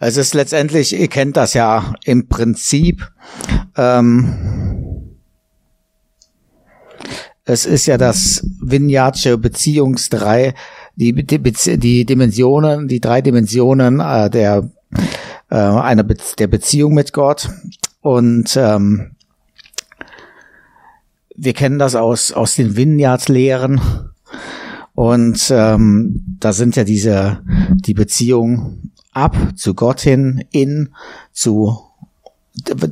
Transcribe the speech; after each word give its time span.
Es 0.00 0.16
ist 0.16 0.34
letztendlich, 0.34 0.98
ihr 0.98 1.08
kennt 1.08 1.36
das 1.36 1.54
ja 1.54 1.94
im 2.04 2.28
Prinzip. 2.28 3.10
Ähm, 3.76 5.16
es 7.44 7.66
ist 7.66 7.86
ja 7.86 7.98
das 7.98 8.46
Vineyardsche 8.60 9.38
Beziehungsdrei, 9.38 10.54
die, 10.94 11.12
die, 11.12 11.78
die 11.78 12.04
Dimensionen, 12.04 12.86
die 12.88 13.00
drei 13.00 13.22
Dimensionen 13.22 14.00
äh, 14.00 14.30
der 14.30 14.70
äh, 15.50 15.56
einer 15.56 16.02
Be 16.02 16.16
der 16.38 16.46
Beziehung 16.46 16.94
mit 16.94 17.12
Gott 17.12 17.48
und 18.00 18.56
ähm, 18.56 19.12
wir 21.36 21.54
kennen 21.54 21.78
das 21.78 21.94
aus 21.94 22.32
aus 22.32 22.54
den 22.56 22.76
Vineyard-Lehren 22.76 23.80
und 24.94 25.50
ähm, 25.50 26.36
da 26.40 26.52
sind 26.52 26.76
ja 26.76 26.84
diese 26.84 27.40
die 27.76 27.94
Beziehung 27.94 28.92
ab 29.18 29.36
zu 29.56 29.74
Gott 29.74 30.00
hin, 30.00 30.44
in 30.50 30.94
zu 31.32 31.78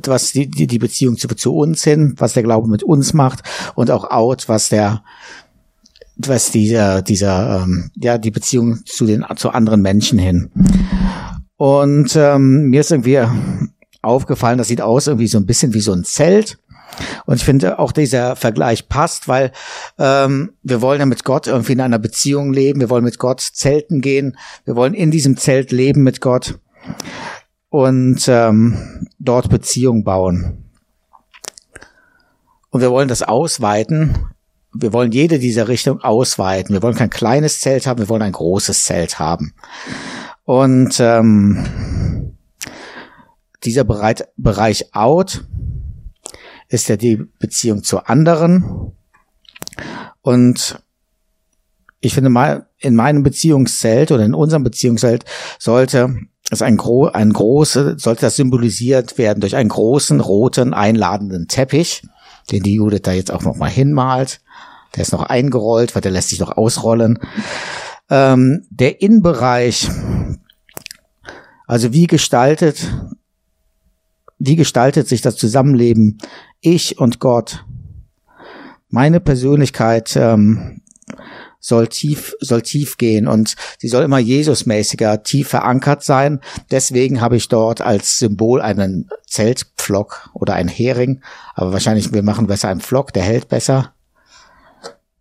was 0.05 0.31
die, 0.31 0.49
die, 0.49 0.79
Beziehung 0.79 1.17
zu, 1.17 1.27
zu 1.27 1.53
uns 1.53 1.83
hin, 1.83 2.13
was 2.17 2.33
der 2.33 2.43
Glaube 2.43 2.69
mit 2.69 2.83
uns 2.83 3.13
macht 3.13 3.43
und 3.75 3.91
auch 3.91 4.09
out, 4.09 4.47
was 4.47 4.69
der 4.69 5.03
was 6.15 6.51
dieser 6.51 7.01
dieser 7.01 7.63
ähm, 7.63 7.91
ja 7.95 8.17
die 8.17 8.31
Beziehung 8.31 8.79
zu 8.85 9.05
den 9.05 9.25
zu 9.35 9.49
anderen 9.49 9.81
Menschen 9.81 10.19
hin. 10.19 10.49
Und 11.57 12.15
ähm, 12.15 12.69
mir 12.69 12.81
ist 12.81 12.91
irgendwie 12.91 13.21
aufgefallen, 14.01 14.57
das 14.57 14.67
sieht 14.67 14.81
aus 14.81 15.07
irgendwie 15.07 15.27
so 15.27 15.37
ein 15.37 15.45
bisschen 15.45 15.73
wie 15.73 15.81
so 15.81 15.91
ein 15.91 16.03
Zelt. 16.03 16.59
Und 17.25 17.35
ich 17.35 17.43
finde 17.43 17.79
auch 17.79 17.91
dieser 17.91 18.35
Vergleich 18.35 18.89
passt, 18.89 19.27
weil 19.27 19.51
ähm, 19.97 20.53
wir 20.63 20.81
wollen 20.81 20.99
ja 20.99 21.05
mit 21.05 21.23
Gott 21.23 21.47
irgendwie 21.47 21.73
in 21.73 21.81
einer 21.81 21.99
Beziehung 21.99 22.53
leben, 22.53 22.79
wir 22.79 22.89
wollen 22.89 23.03
mit 23.03 23.19
Gott 23.19 23.41
zelten 23.41 24.01
gehen, 24.01 24.37
wir 24.65 24.75
wollen 24.75 24.93
in 24.93 25.11
diesem 25.11 25.37
Zelt 25.37 25.71
leben 25.71 26.03
mit 26.03 26.21
Gott 26.21 26.59
und 27.69 28.25
ähm, 28.27 29.07
dort 29.19 29.49
Beziehung 29.49 30.03
bauen. 30.03 30.63
Und 32.69 32.81
wir 32.81 32.91
wollen 32.91 33.07
das 33.07 33.23
ausweiten. 33.23 34.17
Wir 34.73 34.93
wollen 34.93 35.11
jede 35.11 35.39
dieser 35.39 35.67
Richtung 35.67 36.01
ausweiten. 36.01 36.73
Wir 36.73 36.83
wollen 36.83 36.95
kein 36.95 37.09
kleines 37.09 37.59
Zelt 37.59 37.87
haben, 37.87 37.99
wir 37.99 38.09
wollen 38.09 38.21
ein 38.21 38.33
großes 38.33 38.83
Zelt 38.83 39.19
haben. 39.19 39.53
Und 40.43 40.99
ähm, 40.99 42.35
dieser 43.63 43.83
Bereich, 43.83 44.23
Bereich 44.37 44.93
Out 44.93 45.43
ist 46.69 46.89
ja 46.89 46.97
die 46.97 47.17
Beziehung 47.39 47.83
zu 47.83 48.05
anderen. 48.05 48.93
Und 50.21 50.81
ich 51.99 52.13
finde 52.13 52.29
mal, 52.29 52.67
in 52.79 52.95
meinem 52.95 53.23
Beziehungszelt 53.23 54.11
oder 54.11 54.23
in 54.23 54.33
unserem 54.33 54.63
Beziehungszelt 54.63 55.25
sollte 55.59 56.15
es 56.49 56.61
ein, 56.61 56.77
gro 56.77 57.07
ein 57.07 57.33
große, 57.33 57.95
sollte 57.97 58.21
das 58.21 58.35
symbolisiert 58.35 59.17
werden 59.17 59.41
durch 59.41 59.55
einen 59.55 59.69
großen, 59.69 60.19
roten, 60.19 60.73
einladenden 60.73 61.47
Teppich, 61.47 62.03
den 62.51 62.63
die 62.63 62.75
Judith 62.75 63.01
da 63.03 63.11
jetzt 63.11 63.31
auch 63.31 63.43
nochmal 63.43 63.69
hinmalt. 63.69 64.41
Der 64.95 65.01
ist 65.01 65.11
noch 65.11 65.23
eingerollt, 65.23 65.95
weil 65.95 66.01
der 66.01 66.11
lässt 66.11 66.29
sich 66.29 66.39
noch 66.39 66.55
ausrollen. 66.55 67.19
Ähm, 68.09 68.65
der 68.69 69.01
Innenbereich, 69.01 69.89
also 71.65 71.91
wie 71.91 72.07
gestaltet 72.07 72.87
wie 74.39 74.55
gestaltet 74.55 75.07
sich 75.07 75.21
das 75.21 75.35
Zusammenleben 75.35 76.19
ich 76.61 76.99
und 76.99 77.19
Gott? 77.19 77.65
Meine 78.89 79.19
Persönlichkeit 79.19 80.15
ähm, 80.15 80.81
soll 81.59 81.87
tief, 81.87 82.35
soll 82.39 82.61
tief 82.61 82.97
gehen 82.97 83.27
und 83.27 83.55
sie 83.79 83.87
soll 83.87 84.03
immer 84.03 84.19
Jesusmäßiger, 84.19 85.23
tief 85.23 85.49
verankert 85.49 86.03
sein. 86.03 86.39
Deswegen 86.71 87.19
habe 87.19 87.35
ich 87.35 87.49
dort 87.49 87.81
als 87.81 88.17
Symbol 88.19 88.61
einen 88.61 89.09
Zeltpflock 89.25 90.29
oder 90.33 90.53
einen 90.53 90.69
Hering, 90.69 91.21
aber 91.55 91.73
wahrscheinlich 91.73 92.13
wir 92.13 92.23
machen 92.23 92.47
besser 92.47 92.69
einen 92.69 92.81
Pflock, 92.81 93.11
der 93.13 93.23
hält 93.23 93.49
besser, 93.49 93.93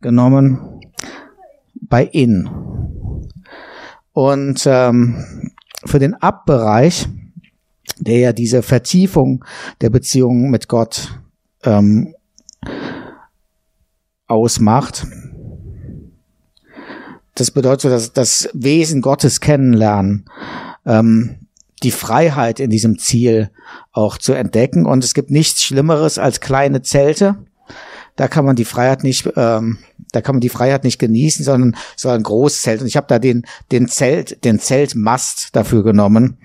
genommen. 0.00 0.80
Bei 1.74 2.04
In. 2.04 2.48
Und 4.12 4.62
ähm, 4.66 5.52
für 5.84 5.98
den 5.98 6.14
Abbereich 6.14 7.08
der 7.98 8.18
ja 8.18 8.32
diese 8.32 8.62
Vertiefung 8.62 9.44
der 9.80 9.90
Beziehung 9.90 10.50
mit 10.50 10.68
Gott 10.68 11.18
ähm, 11.64 12.14
ausmacht. 14.26 15.06
Das 17.34 17.50
bedeutet 17.50 17.82
so, 17.82 17.88
dass 17.90 18.12
das 18.12 18.48
Wesen 18.54 19.02
Gottes 19.02 19.40
kennenlernen, 19.40 20.24
ähm, 20.86 21.46
die 21.82 21.90
Freiheit 21.90 22.60
in 22.60 22.70
diesem 22.70 22.98
Ziel 22.98 23.50
auch 23.92 24.16
zu 24.16 24.32
entdecken. 24.32 24.86
Und 24.86 25.04
es 25.04 25.12
gibt 25.12 25.30
nichts 25.30 25.62
Schlimmeres 25.62 26.18
als 26.18 26.40
kleine 26.40 26.82
Zelte. 26.82 27.36
Da 28.16 28.28
kann 28.28 28.46
man 28.46 28.56
die 28.56 28.64
Freiheit 28.64 29.04
nicht, 29.04 29.30
ähm, 29.36 29.78
da 30.12 30.22
kann 30.22 30.36
man 30.36 30.40
die 30.40 30.48
Freiheit 30.48 30.84
nicht 30.84 30.98
genießen, 30.98 31.44
sondern 31.44 31.76
so 31.96 32.08
ein 32.08 32.22
Großzelt. 32.22 32.80
Und 32.80 32.86
ich 32.86 32.96
habe 32.96 33.06
da 33.08 33.18
den 33.18 33.44
den 33.70 33.88
Zelt, 33.88 34.42
den 34.44 34.58
Zeltmast 34.58 35.54
dafür 35.54 35.84
genommen 35.84 36.38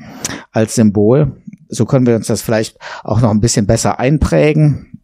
als 0.52 0.76
Symbol. 0.76 1.42
So 1.70 1.86
können 1.86 2.06
wir 2.06 2.18
uns 2.18 2.28
das 2.28 2.42
vielleicht 2.42 2.78
auch 3.04 3.22
noch 3.22 3.32
ein 3.32 3.40
bisschen 3.40 3.66
besser 3.66 4.00
einprägen. 4.00 5.01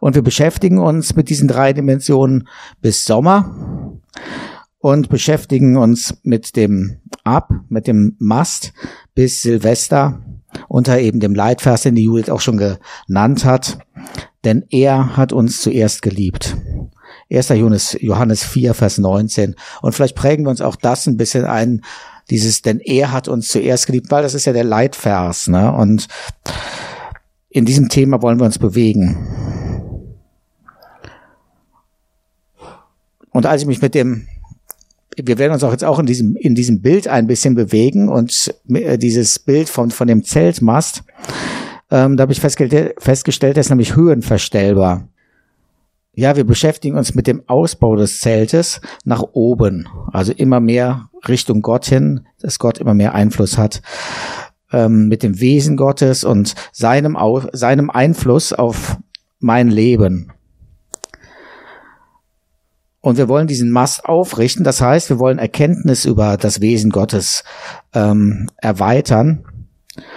Und 0.00 0.14
wir 0.14 0.22
beschäftigen 0.22 0.78
uns 0.78 1.14
mit 1.14 1.28
diesen 1.30 1.48
drei 1.48 1.72
Dimensionen 1.72 2.48
bis 2.80 3.04
Sommer 3.04 3.94
und 4.78 5.08
beschäftigen 5.08 5.76
uns 5.76 6.18
mit 6.22 6.56
dem 6.56 6.98
Ab, 7.24 7.50
mit 7.68 7.86
dem 7.86 8.16
Mast 8.18 8.72
bis 9.14 9.42
Silvester 9.42 10.20
unter 10.68 10.98
eben 10.98 11.20
dem 11.20 11.34
Leitvers, 11.34 11.82
den 11.82 11.94
die 11.94 12.04
Judith 12.04 12.30
auch 12.30 12.40
schon 12.40 12.58
genannt 12.58 13.44
hat. 13.44 13.78
Denn 14.44 14.64
er 14.70 15.16
hat 15.16 15.32
uns 15.32 15.62
zuerst 15.62 16.02
geliebt. 16.02 16.56
1. 17.32 17.48
Johannes, 17.48 17.96
Johannes 18.00 18.44
4, 18.44 18.74
Vers 18.74 18.98
19. 18.98 19.54
Und 19.80 19.94
vielleicht 19.94 20.16
prägen 20.16 20.44
wir 20.44 20.50
uns 20.50 20.60
auch 20.60 20.76
das 20.76 21.06
ein 21.06 21.16
bisschen 21.16 21.44
ein, 21.44 21.82
dieses, 22.30 22.62
denn 22.62 22.80
er 22.80 23.12
hat 23.12 23.28
uns 23.28 23.48
zuerst 23.48 23.86
geliebt, 23.86 24.10
weil 24.10 24.22
das 24.22 24.34
ist 24.34 24.44
ja 24.44 24.52
der 24.52 24.64
Leitvers, 24.64 25.48
ne? 25.48 25.72
Und 25.72 26.08
in 27.54 27.64
diesem 27.64 27.88
Thema 27.88 28.20
wollen 28.20 28.40
wir 28.40 28.46
uns 28.46 28.58
bewegen. 28.58 29.16
Und 33.30 33.46
als 33.46 33.62
ich 33.62 33.68
mich 33.68 33.80
mit 33.80 33.94
dem, 33.94 34.26
wir 35.16 35.38
werden 35.38 35.52
uns 35.52 35.62
auch 35.62 35.70
jetzt 35.70 35.84
auch 35.84 36.00
in 36.00 36.06
diesem, 36.06 36.34
in 36.34 36.56
diesem 36.56 36.82
Bild 36.82 37.06
ein 37.06 37.28
bisschen 37.28 37.54
bewegen 37.54 38.08
und 38.08 38.52
äh, 38.70 38.98
dieses 38.98 39.38
Bild 39.38 39.68
von, 39.68 39.92
von 39.92 40.08
dem 40.08 40.24
Zeltmast, 40.24 41.04
ähm, 41.92 42.16
da 42.16 42.22
habe 42.22 42.32
ich 42.32 42.40
festgestellt, 42.40 42.96
festgestellt, 42.98 43.56
das 43.56 43.66
ist 43.66 43.70
nämlich 43.70 43.94
höhenverstellbar. 43.94 45.06
Ja, 46.16 46.34
wir 46.34 46.44
beschäftigen 46.44 46.96
uns 46.96 47.14
mit 47.14 47.28
dem 47.28 47.44
Ausbau 47.46 47.94
des 47.94 48.18
Zeltes 48.18 48.80
nach 49.04 49.22
oben, 49.32 49.86
also 50.12 50.32
immer 50.32 50.58
mehr 50.58 51.08
Richtung 51.28 51.62
Gott 51.62 51.86
hin, 51.86 52.26
dass 52.40 52.58
Gott 52.58 52.78
immer 52.78 52.94
mehr 52.94 53.14
Einfluss 53.14 53.58
hat 53.58 53.80
ähm, 54.72 55.08
mit 55.08 55.22
dem 55.22 55.40
Wesen 55.40 55.76
Gottes 55.76 56.24
und 56.24 56.54
seinem, 56.72 57.16
seinem 57.52 57.90
Einfluss 57.90 58.52
auf 58.52 58.98
mein 59.38 59.68
Leben. 59.68 60.32
Und 63.00 63.18
wir 63.18 63.28
wollen 63.28 63.46
diesen 63.46 63.70
Mast 63.70 64.06
aufrichten, 64.06 64.64
das 64.64 64.80
heißt, 64.80 65.10
wir 65.10 65.18
wollen 65.18 65.38
Erkenntnis 65.38 66.06
über 66.06 66.38
das 66.38 66.62
Wesen 66.62 66.90
Gottes 66.90 67.44
ähm, 67.92 68.48
erweitern, 68.56 69.44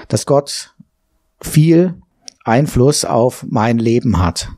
dass 0.08 0.26
Gott 0.26 0.74
viel 1.42 1.96
Einfluss 2.46 3.04
auf 3.04 3.46
mein 3.50 3.78
Leben 3.78 4.20
hat. 4.20 4.50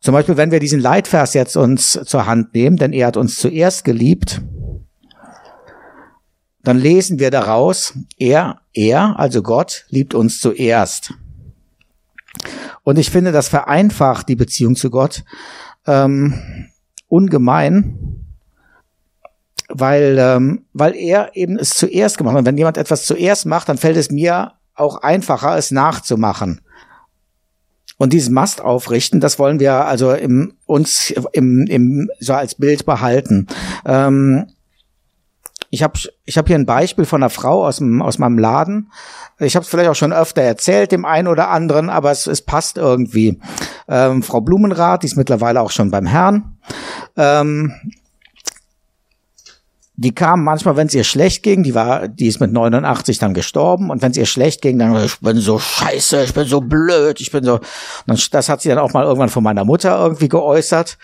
Zum 0.00 0.12
Beispiel, 0.12 0.36
wenn 0.36 0.50
wir 0.50 0.60
diesen 0.60 0.80
Leitvers 0.80 1.32
jetzt 1.32 1.56
uns 1.56 1.92
zur 2.04 2.26
Hand 2.26 2.54
nehmen, 2.54 2.76
denn 2.76 2.92
er 2.92 3.06
hat 3.06 3.16
uns 3.16 3.38
zuerst 3.38 3.84
geliebt, 3.84 4.42
dann 6.62 6.78
lesen 6.78 7.18
wir 7.18 7.30
daraus, 7.30 7.94
er, 8.18 8.60
er, 8.72 9.18
also 9.18 9.42
Gott, 9.42 9.84
liebt 9.88 10.14
uns 10.14 10.40
zuerst. 10.40 11.14
Und 12.84 12.98
ich 12.98 13.10
finde, 13.10 13.32
das 13.32 13.48
vereinfacht 13.48 14.28
die 14.28 14.36
Beziehung 14.36 14.76
zu 14.76 14.90
Gott 14.90 15.24
ähm, 15.86 16.68
ungemein, 17.08 18.26
weil, 19.68 20.16
ähm, 20.18 20.64
weil 20.72 20.94
er 20.94 21.34
eben 21.34 21.58
es 21.58 21.70
zuerst 21.70 22.18
gemacht 22.18 22.34
hat. 22.34 22.40
Und 22.40 22.46
wenn 22.46 22.58
jemand 22.58 22.76
etwas 22.76 23.06
zuerst 23.06 23.46
macht, 23.46 23.68
dann 23.68 23.78
fällt 23.78 23.96
es 23.96 24.10
mir 24.10 24.52
auch 24.74 25.02
einfacher, 25.02 25.56
es 25.56 25.70
nachzumachen. 25.70 26.60
Und 27.98 28.12
diesen 28.12 28.34
Mast 28.34 28.60
aufrichten, 28.60 29.20
das 29.20 29.38
wollen 29.38 29.60
wir 29.60 29.84
also 29.86 30.12
im, 30.12 30.54
uns 30.66 31.12
im, 31.32 31.66
im, 31.66 32.10
so 32.18 32.34
als 32.34 32.56
Bild 32.56 32.84
behalten. 32.84 33.46
Ähm, 33.84 34.46
ich 35.72 35.82
habe 35.82 35.98
ich 36.26 36.36
hab 36.36 36.48
hier 36.48 36.56
ein 36.56 36.66
Beispiel 36.66 37.06
von 37.06 37.22
einer 37.22 37.30
Frau 37.30 37.66
aus, 37.66 37.78
dem, 37.78 38.02
aus 38.02 38.18
meinem 38.18 38.38
Laden. 38.38 38.92
Ich 39.38 39.56
habe 39.56 39.64
es 39.64 39.70
vielleicht 39.70 39.88
auch 39.88 39.94
schon 39.96 40.12
öfter 40.12 40.42
erzählt, 40.42 40.92
dem 40.92 41.06
einen 41.06 41.28
oder 41.28 41.48
anderen, 41.48 41.88
aber 41.88 42.10
es, 42.10 42.26
es 42.26 42.42
passt 42.42 42.76
irgendwie. 42.76 43.40
Ähm, 43.88 44.22
Frau 44.22 44.42
Blumenrath, 44.42 45.02
die 45.02 45.06
ist 45.06 45.16
mittlerweile 45.16 45.62
auch 45.62 45.70
schon 45.70 45.90
beim 45.90 46.04
Herrn. 46.04 46.58
Ähm, 47.16 47.72
die 49.96 50.14
kam 50.14 50.44
manchmal, 50.44 50.76
wenn 50.76 50.88
es 50.88 50.94
ihr 50.94 51.04
schlecht 51.04 51.42
ging, 51.42 51.62
die 51.62 51.74
war, 51.74 52.06
die 52.06 52.26
ist 52.26 52.38
mit 52.38 52.52
89 52.52 53.18
dann 53.18 53.32
gestorben 53.32 53.88
und 53.88 54.02
wenn 54.02 54.10
es 54.10 54.18
ihr 54.18 54.26
schlecht 54.26 54.60
ging, 54.60 54.78
dann 54.78 54.94
ich 55.02 55.20
bin 55.20 55.38
so 55.38 55.58
scheiße, 55.58 56.24
ich 56.24 56.34
bin 56.34 56.46
so 56.46 56.60
blöd, 56.60 57.18
ich 57.22 57.32
bin 57.32 57.44
so. 57.44 57.60
Und 58.06 58.34
das 58.34 58.50
hat 58.50 58.60
sie 58.60 58.68
dann 58.68 58.78
auch 58.78 58.92
mal 58.92 59.04
irgendwann 59.04 59.30
von 59.30 59.42
meiner 59.42 59.64
Mutter 59.64 59.98
irgendwie 59.98 60.28
geäußert. 60.28 60.98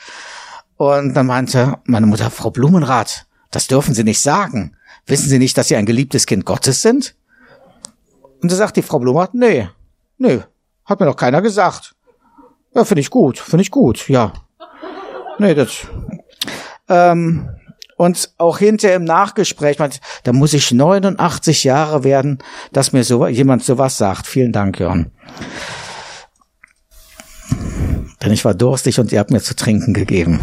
Und 0.77 1.15
dann 1.15 1.27
meinte 1.27 1.77
meine 1.85 2.07
Mutter, 2.07 2.31
Frau 2.31 2.51
Blumenrath, 2.51 3.28
das 3.51 3.67
dürfen 3.67 3.95
Sie 3.95 4.05
nicht 4.05 4.21
sagen. 4.21 4.77
Wissen 5.07 5.29
Sie 5.29 5.39
nicht, 5.39 5.57
dass 5.57 5.69
Sie 5.69 5.77
ein 5.77 5.87
geliebtes 5.87 6.27
Kind 6.27 6.45
Gottes 6.45 6.83
sind? 6.83 7.15
Und 8.43 8.53
da 8.53 8.57
sagt 8.57 8.77
die 8.77 8.83
Frau 8.83 8.99
Blumenrath, 8.99 9.35
nee, 9.35 9.69
nee, 10.19 10.41
hat 10.85 11.01
mir 11.01 11.07
doch 11.07 11.17
keiner 11.17 11.43
gesagt. 11.43 11.95
Ja, 12.75 12.85
finde 12.85 13.01
ich 13.01 13.11
gut, 13.11 13.39
finde 13.39 13.63
ich 13.63 13.71
gut, 13.71 14.09
ja. 14.09 14.33
Nee, 15.39 15.55
das. 15.55 15.87
Ähm, 16.89 17.49
und 17.97 18.33
auch 18.39 18.59
hinterher 18.59 18.97
im 18.97 19.05
Nachgespräch, 19.05 19.79
man, 19.79 19.91
da 20.23 20.33
muss 20.33 20.53
ich 20.53 20.71
89 20.71 21.65
Jahre 21.65 22.05
werden, 22.05 22.39
dass 22.73 22.93
mir 22.93 23.03
so, 23.05 23.27
jemand 23.27 23.65
sowas 23.65 23.99
sagt. 23.99 24.27
Vielen 24.27 24.53
Dank, 24.53 24.79
Jörn. 24.79 25.11
Denn 28.23 28.33
ich 28.33 28.45
war 28.45 28.55
durstig 28.55 29.01
und 29.01 29.13
ihr 29.13 29.19
habt 29.19 29.31
mir 29.31 29.41
zu 29.41 29.57
trinken 29.57 29.95
gegeben. 29.95 30.41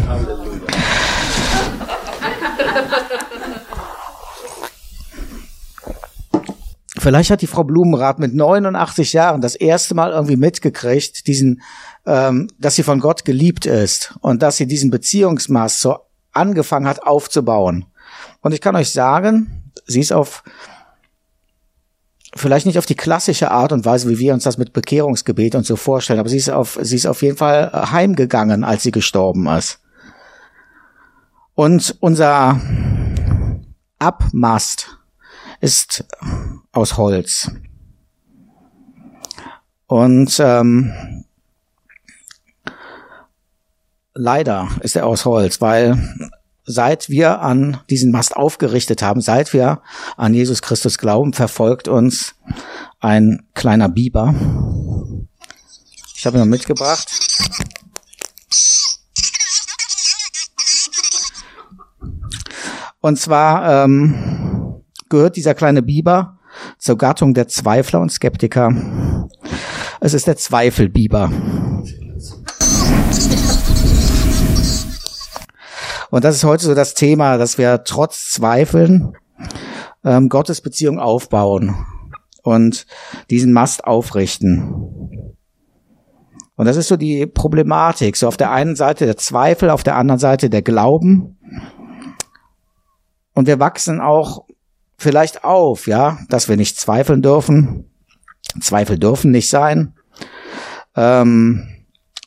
Vielleicht 6.98 7.30
hat 7.30 7.40
die 7.40 7.46
Frau 7.46 7.62
Blumenrath 7.62 8.18
mit 8.18 8.34
89 8.34 9.12
Jahren 9.12 9.40
das 9.40 9.54
erste 9.54 9.94
Mal 9.94 10.10
irgendwie 10.10 10.36
mitgekriegt, 10.36 11.28
diesen, 11.28 11.62
ähm, 12.04 12.48
dass 12.58 12.74
sie 12.74 12.82
von 12.82 12.98
Gott 12.98 13.24
geliebt 13.24 13.64
ist 13.64 14.14
und 14.22 14.42
dass 14.42 14.56
sie 14.56 14.66
diesen 14.66 14.90
Beziehungsmaß 14.90 15.80
so 15.80 15.98
angefangen 16.32 16.88
hat 16.88 17.04
aufzubauen. 17.04 17.86
Und 18.40 18.54
ich 18.54 18.60
kann 18.60 18.74
euch 18.74 18.90
sagen, 18.90 19.70
sie 19.86 20.00
ist 20.00 20.12
auf 20.12 20.42
vielleicht 22.34 22.66
nicht 22.66 22.78
auf 22.78 22.86
die 22.86 22.96
klassische 22.96 23.50
Art 23.50 23.72
und 23.72 23.84
Weise, 23.84 24.08
wie 24.08 24.18
wir 24.18 24.34
uns 24.34 24.44
das 24.44 24.58
mit 24.58 24.72
Bekehrungsgebet 24.72 25.54
und 25.54 25.64
so 25.64 25.76
vorstellen, 25.76 26.18
aber 26.18 26.28
sie 26.28 26.38
ist 26.38 26.50
auf, 26.50 26.78
sie 26.82 26.96
ist 26.96 27.06
auf 27.06 27.22
jeden 27.22 27.36
Fall 27.36 27.70
heimgegangen, 27.92 28.64
als 28.64 28.82
sie 28.82 28.90
gestorben 28.90 29.46
ist. 29.46 29.78
Und 31.56 31.96
unser 31.98 32.60
Abmast 33.98 34.98
ist 35.60 36.04
aus 36.70 36.96
Holz. 36.96 37.50
Und 39.88 40.38
ähm, 40.38 41.24
Leider 44.18 44.70
ist 44.80 44.96
er 44.96 45.06
aus 45.06 45.26
Holz, 45.26 45.60
weil 45.60 45.98
seit 46.64 47.10
wir 47.10 47.42
an 47.42 47.80
diesen 47.90 48.10
Mast 48.10 48.34
aufgerichtet 48.34 49.02
haben, 49.02 49.20
seit 49.20 49.52
wir 49.52 49.82
an 50.16 50.32
Jesus 50.32 50.62
Christus 50.62 50.96
glauben, 50.96 51.34
verfolgt 51.34 51.86
uns 51.86 52.34
ein 52.98 53.46
kleiner 53.52 53.90
Biber. 53.90 54.34
Ich 56.16 56.24
habe 56.24 56.38
ihn 56.38 56.48
mitgebracht. 56.48 57.10
Und 63.06 63.20
zwar 63.20 63.84
ähm, 63.84 64.82
gehört 65.08 65.36
dieser 65.36 65.54
kleine 65.54 65.80
Biber 65.80 66.38
zur 66.76 66.98
Gattung 66.98 67.34
der 67.34 67.46
Zweifler 67.46 68.00
und 68.00 68.10
Skeptiker. 68.10 68.74
Es 70.00 70.12
ist 70.12 70.26
der 70.26 70.36
Zweifelbiber. 70.36 71.30
Und 76.10 76.24
das 76.24 76.34
ist 76.34 76.42
heute 76.42 76.64
so 76.64 76.74
das 76.74 76.94
Thema, 76.94 77.38
dass 77.38 77.58
wir 77.58 77.84
trotz 77.84 78.28
Zweifeln 78.32 79.12
ähm, 80.04 80.28
Gottes 80.28 80.60
Beziehung 80.60 80.98
aufbauen 80.98 81.76
und 82.42 82.88
diesen 83.30 83.52
Mast 83.52 83.84
aufrichten. 83.84 85.36
Und 86.56 86.66
das 86.66 86.76
ist 86.76 86.88
so 86.88 86.96
die 86.96 87.24
Problematik. 87.26 88.16
So 88.16 88.26
auf 88.26 88.36
der 88.36 88.50
einen 88.50 88.74
Seite 88.74 89.06
der 89.06 89.16
Zweifel, 89.16 89.70
auf 89.70 89.84
der 89.84 89.94
anderen 89.94 90.18
Seite 90.18 90.50
der 90.50 90.62
Glauben. 90.62 91.36
Und 93.36 93.46
wir 93.46 93.60
wachsen 93.60 94.00
auch 94.00 94.46
vielleicht 94.96 95.44
auf, 95.44 95.86
ja, 95.86 96.18
dass 96.30 96.48
wir 96.48 96.56
nicht 96.56 96.80
zweifeln 96.80 97.20
dürfen. 97.20 97.84
Zweifel 98.62 98.98
dürfen 98.98 99.30
nicht 99.30 99.50
sein. 99.50 99.92
Ähm, 100.96 101.68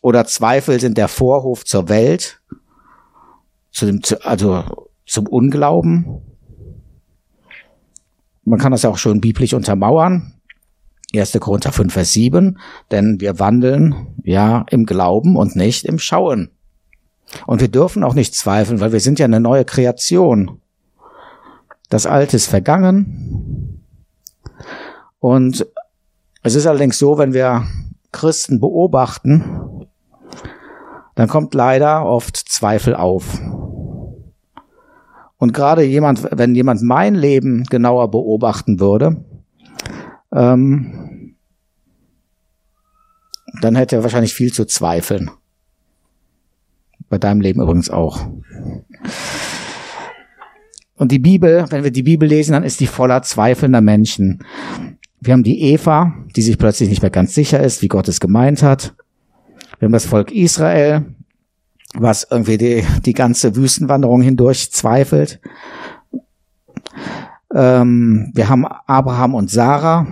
oder 0.04 0.26
Zweifel 0.26 0.80
sind 0.80 1.00
der 1.00 1.08
Vorhof 1.08 1.66
zur 1.66 1.90
Welt 1.90 2.40
zu 3.72 3.88
dem, 3.88 4.02
also 4.22 4.92
zum 5.08 5.26
Unglauben. 5.26 6.22
Man 8.44 8.60
kann 8.60 8.72
das 8.72 8.84
ja 8.84 8.92
auch 8.92 9.00
schon 9.00 9.20
biblisch 9.20 9.56
untermauern. 9.56 10.36
1. 11.16 11.40
Korinther 11.40 11.72
5, 11.72 11.92
Vers 11.92 12.12
7. 12.14 12.60
Denn 12.92 13.20
wir 13.20 13.40
wandeln 13.40 14.14
ja 14.24 14.64
im 14.70 14.86
Glauben 14.86 15.38
und 15.38 15.56
nicht 15.56 15.86
im 15.86 15.98
Schauen. 15.98 16.52
Und 17.48 17.62
wir 17.62 17.68
dürfen 17.68 18.04
auch 18.04 18.14
nicht 18.14 18.36
zweifeln, 18.36 18.80
weil 18.80 18.92
wir 18.92 19.00
sind 19.00 19.18
ja 19.18 19.26
eine 19.26 19.40
neue 19.40 19.66
Kreation. 19.66 20.62
Das 21.90 22.06
Alte 22.06 22.38
ist 22.38 22.48
vergangen. 22.48 23.84
Und 25.20 25.68
es 26.44 26.56
ist 26.56 26.68
allerdings 26.68 26.98
so, 26.98 27.18
wenn 27.18 27.34
wir 27.34 27.66
Christen 28.12 28.60
beobachten, 28.60 29.88
dann 31.16 31.28
kommt 31.28 31.54
leider 31.54 32.06
oft 32.06 32.38
Zweifel 32.38 32.96
auf. 32.96 33.40
Und 35.38 35.54
gerade 35.54 35.84
jemand, 35.84 36.28
wenn 36.32 36.56
jemand 36.56 36.82
mein 36.82 37.16
Leben 37.16 37.64
genauer 37.66 38.12
beobachten 38.12 38.80
würde, 38.80 39.24
ähm, 40.32 41.36
dann 43.62 43.76
hätte 43.76 43.98
er 43.98 44.04
wahrscheinlich 44.04 44.34
viel 44.34 44.54
zu 44.54 44.66
zweifeln. 44.66 45.32
Bei 47.10 47.18
deinem 47.18 47.42
Leben 47.42 47.62
übrigens 47.62 47.90
auch. 47.90 48.28
Und 51.00 51.14
die 51.14 51.20
Bibel, 51.20 51.66
wenn 51.70 51.86
wir 51.86 51.92
die 51.92 52.04
Bibel 52.04 52.28
lesen, 52.28 52.52
dann 52.52 52.64
ist 52.64 52.82
die 52.82 52.86
voller 52.86 53.22
zweifelnder 53.22 53.80
Menschen. 53.80 54.44
Wir 55.22 55.32
haben 55.32 55.44
die 55.44 55.62
Eva, 55.62 56.14
die 56.36 56.42
sich 56.42 56.58
plötzlich 56.58 56.90
nicht 56.90 57.02
mehr 57.02 57.10
ganz 57.10 57.34
sicher 57.34 57.62
ist, 57.62 57.82
wie 57.82 57.88
Gott 57.88 58.10
es 58.10 58.20
gemeint 58.20 58.62
hat. 58.64 58.94
Wir 59.80 59.86
haben 59.86 59.94
das 59.94 60.06
Volk 60.06 60.30
Israel, 60.34 61.16
was 61.94 62.28
irgendwie 62.30 62.58
die, 62.58 62.84
die 63.06 63.14
ganze 63.14 63.56
Wüstenwanderung 63.56 64.22
hindurch 64.22 64.74
zweifelt. 64.74 65.40
Ähm, 67.56 68.34
wir 68.36 68.50
haben 68.50 68.66
Abraham 68.66 69.36
und 69.36 69.50
Sarah, 69.50 70.06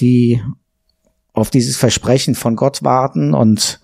die 0.00 0.40
auf 1.34 1.50
dieses 1.50 1.76
Versprechen 1.76 2.34
von 2.34 2.56
Gott 2.56 2.82
warten 2.82 3.34
und 3.34 3.80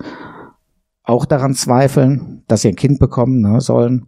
auch 1.03 1.27
daran 1.27 1.53
zweifeln, 1.53 2.45
dass 2.49 2.63
sie 2.63 2.69
ein 2.69 2.77
Kind 2.77 2.99
bekommen 2.99 3.43
ne, 3.43 3.61
sollen. 3.61 4.08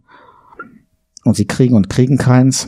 Und 1.23 1.35
sie 1.35 1.45
kriegen 1.45 1.75
und 1.75 1.89
kriegen 1.89 2.17
keins. 2.17 2.67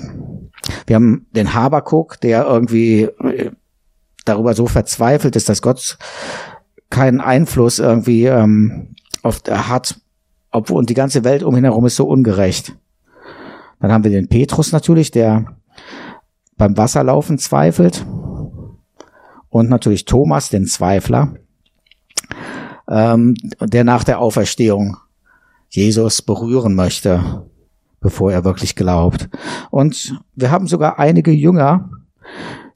Wir 0.86 0.95
haben 0.95 1.27
den 1.31 1.53
Habakuk, 1.53 2.22
der 2.22 2.45
irgendwie 2.45 3.03
äh, 3.03 3.51
darüber 4.25 4.53
so 4.53 4.67
verzweifelt 4.67 5.36
ist, 5.36 5.50
dass 5.50 5.62
Gott 5.62 5.98
keinen 6.89 7.19
Einfluss 7.19 7.79
irgendwie 7.79 8.25
ähm, 8.25 8.95
auf, 9.24 9.41
hat, 9.50 10.00
obwohl 10.51 10.77
und 10.77 10.89
die 10.89 10.93
ganze 10.93 11.24
Welt 11.24 11.43
um 11.43 11.57
ihn 11.57 11.63
herum 11.63 11.86
ist 11.86 11.95
so 11.95 12.07
ungerecht. 12.07 12.75
Dann 13.79 13.91
haben 13.91 14.03
wir 14.03 14.12
den 14.12 14.29
Petrus 14.29 14.72
natürlich, 14.72 15.12
der 15.12 15.57
beim 16.55 16.77
Wasserlaufen 16.77 17.38
zweifelt. 17.38 18.05
Und 19.50 19.69
natürlich 19.69 20.05
Thomas, 20.05 20.50
den 20.50 20.65
Zweifler, 20.65 21.36
ähm, 22.89 23.36
der 23.60 23.83
nach 23.83 24.03
der 24.03 24.19
Auferstehung 24.19 24.98
Jesus 25.69 26.22
berühren 26.22 26.75
möchte, 26.75 27.45
bevor 28.03 28.31
er 28.31 28.43
wirklich 28.43 28.75
glaubt. 28.75 29.29
Und 29.72 30.15
wir 30.36 30.51
haben 30.51 30.67
sogar 30.67 31.00
einige 31.00 31.31
Jünger, 31.31 31.89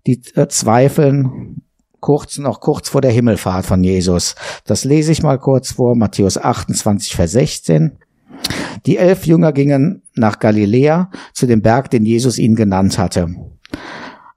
die 0.08 0.22
äh, 0.36 0.48
zweifeln, 0.48 1.62
kurz, 2.00 2.38
noch 2.40 2.62
kurz 2.62 2.90
vor 2.90 3.02
der 3.02 3.12
Himmelfahrt 3.12 3.66
von 3.66 3.84
Jesus. 3.84 4.36
Das 4.66 4.84
lese 4.86 5.12
ich 5.12 5.22
mal 5.22 5.38
kurz 5.38 5.74
vor, 5.74 5.96
Matthäus 5.96 6.38
28, 6.38 7.16
Vers 7.16 7.34
16. 7.34 7.98
Die 8.86 8.98
elf 8.98 9.26
Jünger 9.26 9.52
gingen 9.52 10.04
nach 10.16 10.40
Galiläa 10.40 11.12
zu 11.34 11.46
dem 11.46 11.62
Berg, 11.62 11.90
den 11.92 12.06
Jesus 12.06 12.38
ihnen 12.38 12.56
genannt 12.56 12.98
hatte. 12.98 13.36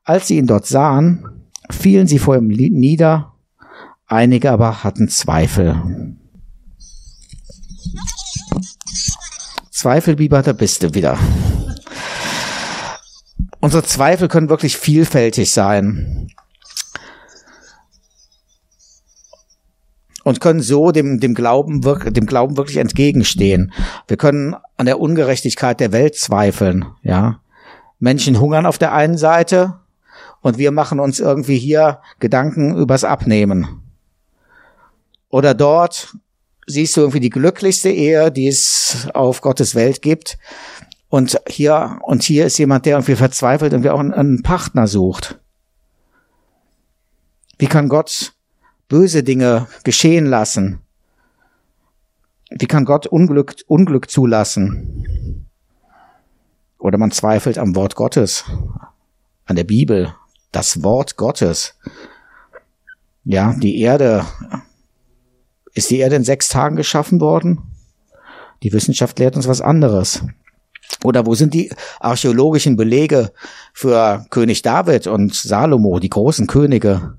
Als 0.05 0.27
sie 0.27 0.39
ihn 0.39 0.47
dort 0.47 0.67
sahen, 0.67 1.25
fielen 1.71 2.07
sie 2.07 2.19
vor 2.19 2.37
ihm 2.37 2.49
nieder, 2.49 3.35
einige 4.07 4.51
aber 4.51 4.83
hatten 4.83 5.09
Zweifel. 5.09 5.77
Zweifelbiber, 9.81 10.43
da 10.43 10.53
bist 10.53 10.83
du 10.83 10.93
wieder. 10.93 11.19
Unsere 13.61 13.83
Zweifel 13.83 14.29
können 14.29 14.51
wirklich 14.51 14.77
vielfältig 14.77 15.51
sein. 15.51 16.29
und 20.23 20.43
können 20.43 20.61
so 20.61 20.93
dem, 20.93 21.19
dem, 21.19 21.33
Glauben, 21.33 21.81
dem 21.81 22.27
Glauben 22.27 22.59
wirklich 22.59 22.77
entgegenstehen. 22.77 23.73
Wir 24.07 24.19
können 24.19 24.55
an 24.77 24.85
der 24.85 25.01
Ungerechtigkeit 25.01 25.81
der 25.81 25.93
Welt 25.93 26.15
zweifeln, 26.15 26.85
ja. 27.03 27.41
Menschen 27.99 28.39
hungern 28.39 28.67
auf 28.67 28.77
der 28.77 28.93
einen 28.93 29.17
Seite 29.17 29.81
und 30.43 30.59
wir 30.59 30.73
machen 30.73 31.01
uns 31.01 31.21
irgendwie 31.21 31.59
hier 31.59 32.01
Gedanken 32.19 32.77
übers 32.77 33.03
Abnehmen. 33.03 33.81
Oder 35.31 35.55
dort 35.55 36.15
siehst 36.71 36.97
du 36.97 37.03
irgendwie 37.03 37.21
die 37.21 37.31
glücklichste 37.31 37.91
Ehe, 37.91 38.31
die 38.31 38.49
es 38.49 39.09
auf 39.15 39.41
Gottes 39.41 39.75
Welt 39.75 40.03
gibt. 40.03 40.39
Und 41.09 41.41
hier, 41.49 41.99
und 42.03 42.23
hier 42.23 42.47
ist 42.47 42.59
jemand, 42.59 42.87
der 42.87 42.97
irgendwie 42.97 43.17
verzweifelt 43.17 43.73
und 43.73 43.83
wir 43.83 43.95
auch 43.95 44.01
einen, 44.01 44.15
einen 44.15 44.43
Partner 44.43 44.87
sucht. 44.87 45.39
Wie 47.59 47.67
kann 47.67 47.89
Gott 47.89 48.33
böse 48.89 49.23
Dinge 49.23 49.67
geschehen 49.85 50.27
lassen? 50.27 50.81
Wie 52.51 52.67
kann 52.67 52.85
Gott 52.85 53.07
Unglück, 53.07 53.57
Unglück 53.67 54.11
zulassen? 54.11 55.47
Oder 56.79 56.97
man 56.97 57.11
zweifelt 57.11 57.59
am 57.59 57.77
Wort 57.77 57.95
Gottes, 57.95 58.45
an 59.45 59.57
der 59.57 59.65
Bibel, 59.65 60.15
das 60.51 60.83
Wort 60.83 61.17
Gottes. 61.17 61.77
Ja, 63.25 63.55
die 63.59 63.81
Erde, 63.81 64.25
ist 65.75 65.91
die 65.91 65.99
Erde 65.99 66.17
in 66.17 66.25
sechs 66.25 66.49
Tagen 66.49 66.77
geschaffen 66.77 67.21
worden? 67.21 67.59
Die 68.63 68.73
Wissenschaft 68.73 69.19
lehrt 69.19 69.37
uns 69.37 69.49
was 69.49 69.61
anderes. 69.61 70.23
Oder 71.05 71.25
wo 71.27 71.35
sind 71.35 71.55
die 71.55 71.73
archäologischen 71.99 72.77
Belege 72.77 73.33
für 73.73 74.27
König 74.31 74.63
David 74.63 75.07
und 75.07 75.35
Salomo, 75.35 75.99
die 75.99 76.11
großen 76.11 76.47
Könige? 76.47 77.17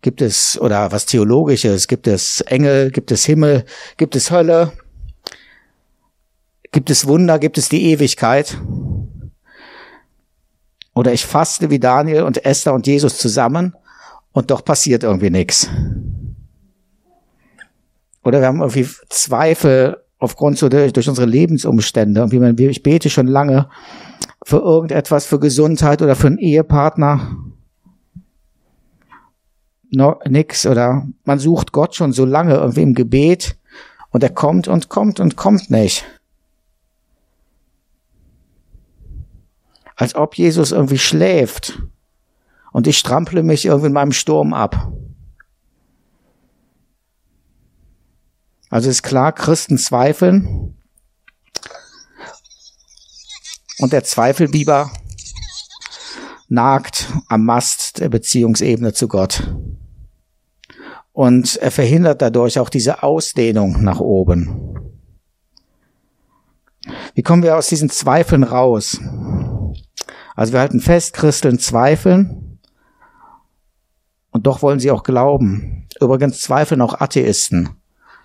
Gibt 0.00 0.22
es, 0.22 0.60
oder 0.60 0.90
was 0.92 1.06
Theologisches? 1.06 1.88
Gibt 1.88 2.06
es 2.06 2.40
Engel? 2.42 2.90
Gibt 2.90 3.10
es 3.10 3.24
Himmel? 3.24 3.64
Gibt 3.96 4.16
es 4.16 4.30
Hölle? 4.30 4.72
Gibt 6.72 6.90
es 6.90 7.06
Wunder? 7.06 7.38
Gibt 7.38 7.58
es 7.58 7.68
die 7.68 7.90
Ewigkeit? 7.90 8.58
Oder 10.94 11.12
ich 11.12 11.24
faste 11.24 11.70
wie 11.70 11.78
Daniel 11.78 12.22
und 12.22 12.44
Esther 12.44 12.74
und 12.74 12.86
Jesus 12.86 13.18
zusammen 13.18 13.74
und 14.32 14.50
doch 14.50 14.64
passiert 14.64 15.04
irgendwie 15.04 15.30
nichts. 15.30 15.68
Oder 18.28 18.40
wir 18.40 18.46
haben 18.46 18.60
irgendwie 18.60 18.86
Zweifel 19.08 19.96
aufgrund 20.18 20.58
so 20.58 20.68
durch, 20.68 20.92
durch 20.92 21.08
unsere 21.08 21.26
Lebensumstände. 21.26 22.22
Und 22.22 22.32
wie 22.32 22.38
man, 22.38 22.56
ich 22.58 22.82
bete 22.82 23.10
schon 23.10 23.26
lange 23.26 23.68
für 24.44 24.58
irgendetwas, 24.58 25.26
für 25.26 25.40
Gesundheit 25.40 26.02
oder 26.02 26.14
für 26.14 26.28
einen 26.28 26.38
Ehepartner 26.38 27.36
no, 29.90 30.20
nix 30.28 30.66
oder 30.66 31.06
man 31.24 31.38
sucht 31.38 31.72
Gott 31.72 31.94
schon 31.94 32.12
so 32.12 32.24
lange 32.24 32.54
irgendwie 32.54 32.82
im 32.82 32.94
Gebet 32.94 33.56
und 34.10 34.22
er 34.22 34.30
kommt 34.30 34.68
und 34.68 34.88
kommt 34.88 35.20
und 35.20 35.36
kommt 35.36 35.70
nicht. 35.70 36.04
Als 39.96 40.14
ob 40.14 40.36
Jesus 40.36 40.72
irgendwie 40.72 40.98
schläft 40.98 41.82
und 42.72 42.86
ich 42.86 42.98
strample 42.98 43.42
mich 43.42 43.66
irgendwie 43.66 43.88
in 43.88 43.92
meinem 43.92 44.12
Sturm 44.12 44.54
ab. 44.54 44.92
Also 48.70 48.90
ist 48.90 49.02
klar, 49.02 49.32
Christen 49.32 49.78
zweifeln 49.78 50.76
und 53.78 53.92
der 53.92 54.04
Zweifelbiber 54.04 54.90
nagt 56.48 57.08
am 57.28 57.44
Mast 57.44 58.00
der 58.00 58.08
Beziehungsebene 58.08 58.92
zu 58.92 59.08
Gott. 59.08 59.54
Und 61.12 61.56
er 61.56 61.70
verhindert 61.70 62.22
dadurch 62.22 62.58
auch 62.58 62.68
diese 62.68 63.02
Ausdehnung 63.02 63.82
nach 63.82 64.00
oben. 64.00 64.94
Wie 67.14 67.22
kommen 67.22 67.42
wir 67.42 67.56
aus 67.56 67.68
diesen 67.68 67.90
Zweifeln 67.90 68.44
raus? 68.44 69.00
Also 70.36 70.52
wir 70.52 70.60
halten 70.60 70.80
fest, 70.80 71.14
Christeln 71.14 71.58
zweifeln 71.58 72.60
und 74.30 74.46
doch 74.46 74.62
wollen 74.62 74.78
sie 74.78 74.90
auch 74.90 75.02
glauben. 75.02 75.88
Übrigens 76.00 76.40
zweifeln 76.40 76.80
auch 76.80 77.00
Atheisten. 77.00 77.70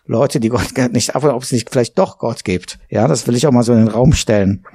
Leute, 0.06 0.40
die 0.40 0.50
Gott 0.50 0.78
nicht, 0.92 1.16
ob 1.16 1.44
es 1.44 1.52
nicht 1.52 1.70
vielleicht 1.70 1.98
doch 1.98 2.18
Gott 2.18 2.44
gibt. 2.44 2.80
Ja, 2.90 3.08
das 3.08 3.28
will 3.28 3.36
ich 3.36 3.48
auch 3.48 3.52
mal 3.52 3.64
so 3.64 3.74
in 3.74 3.80
den 3.80 3.88
Raum 3.88 4.14
stellen. 4.14 4.66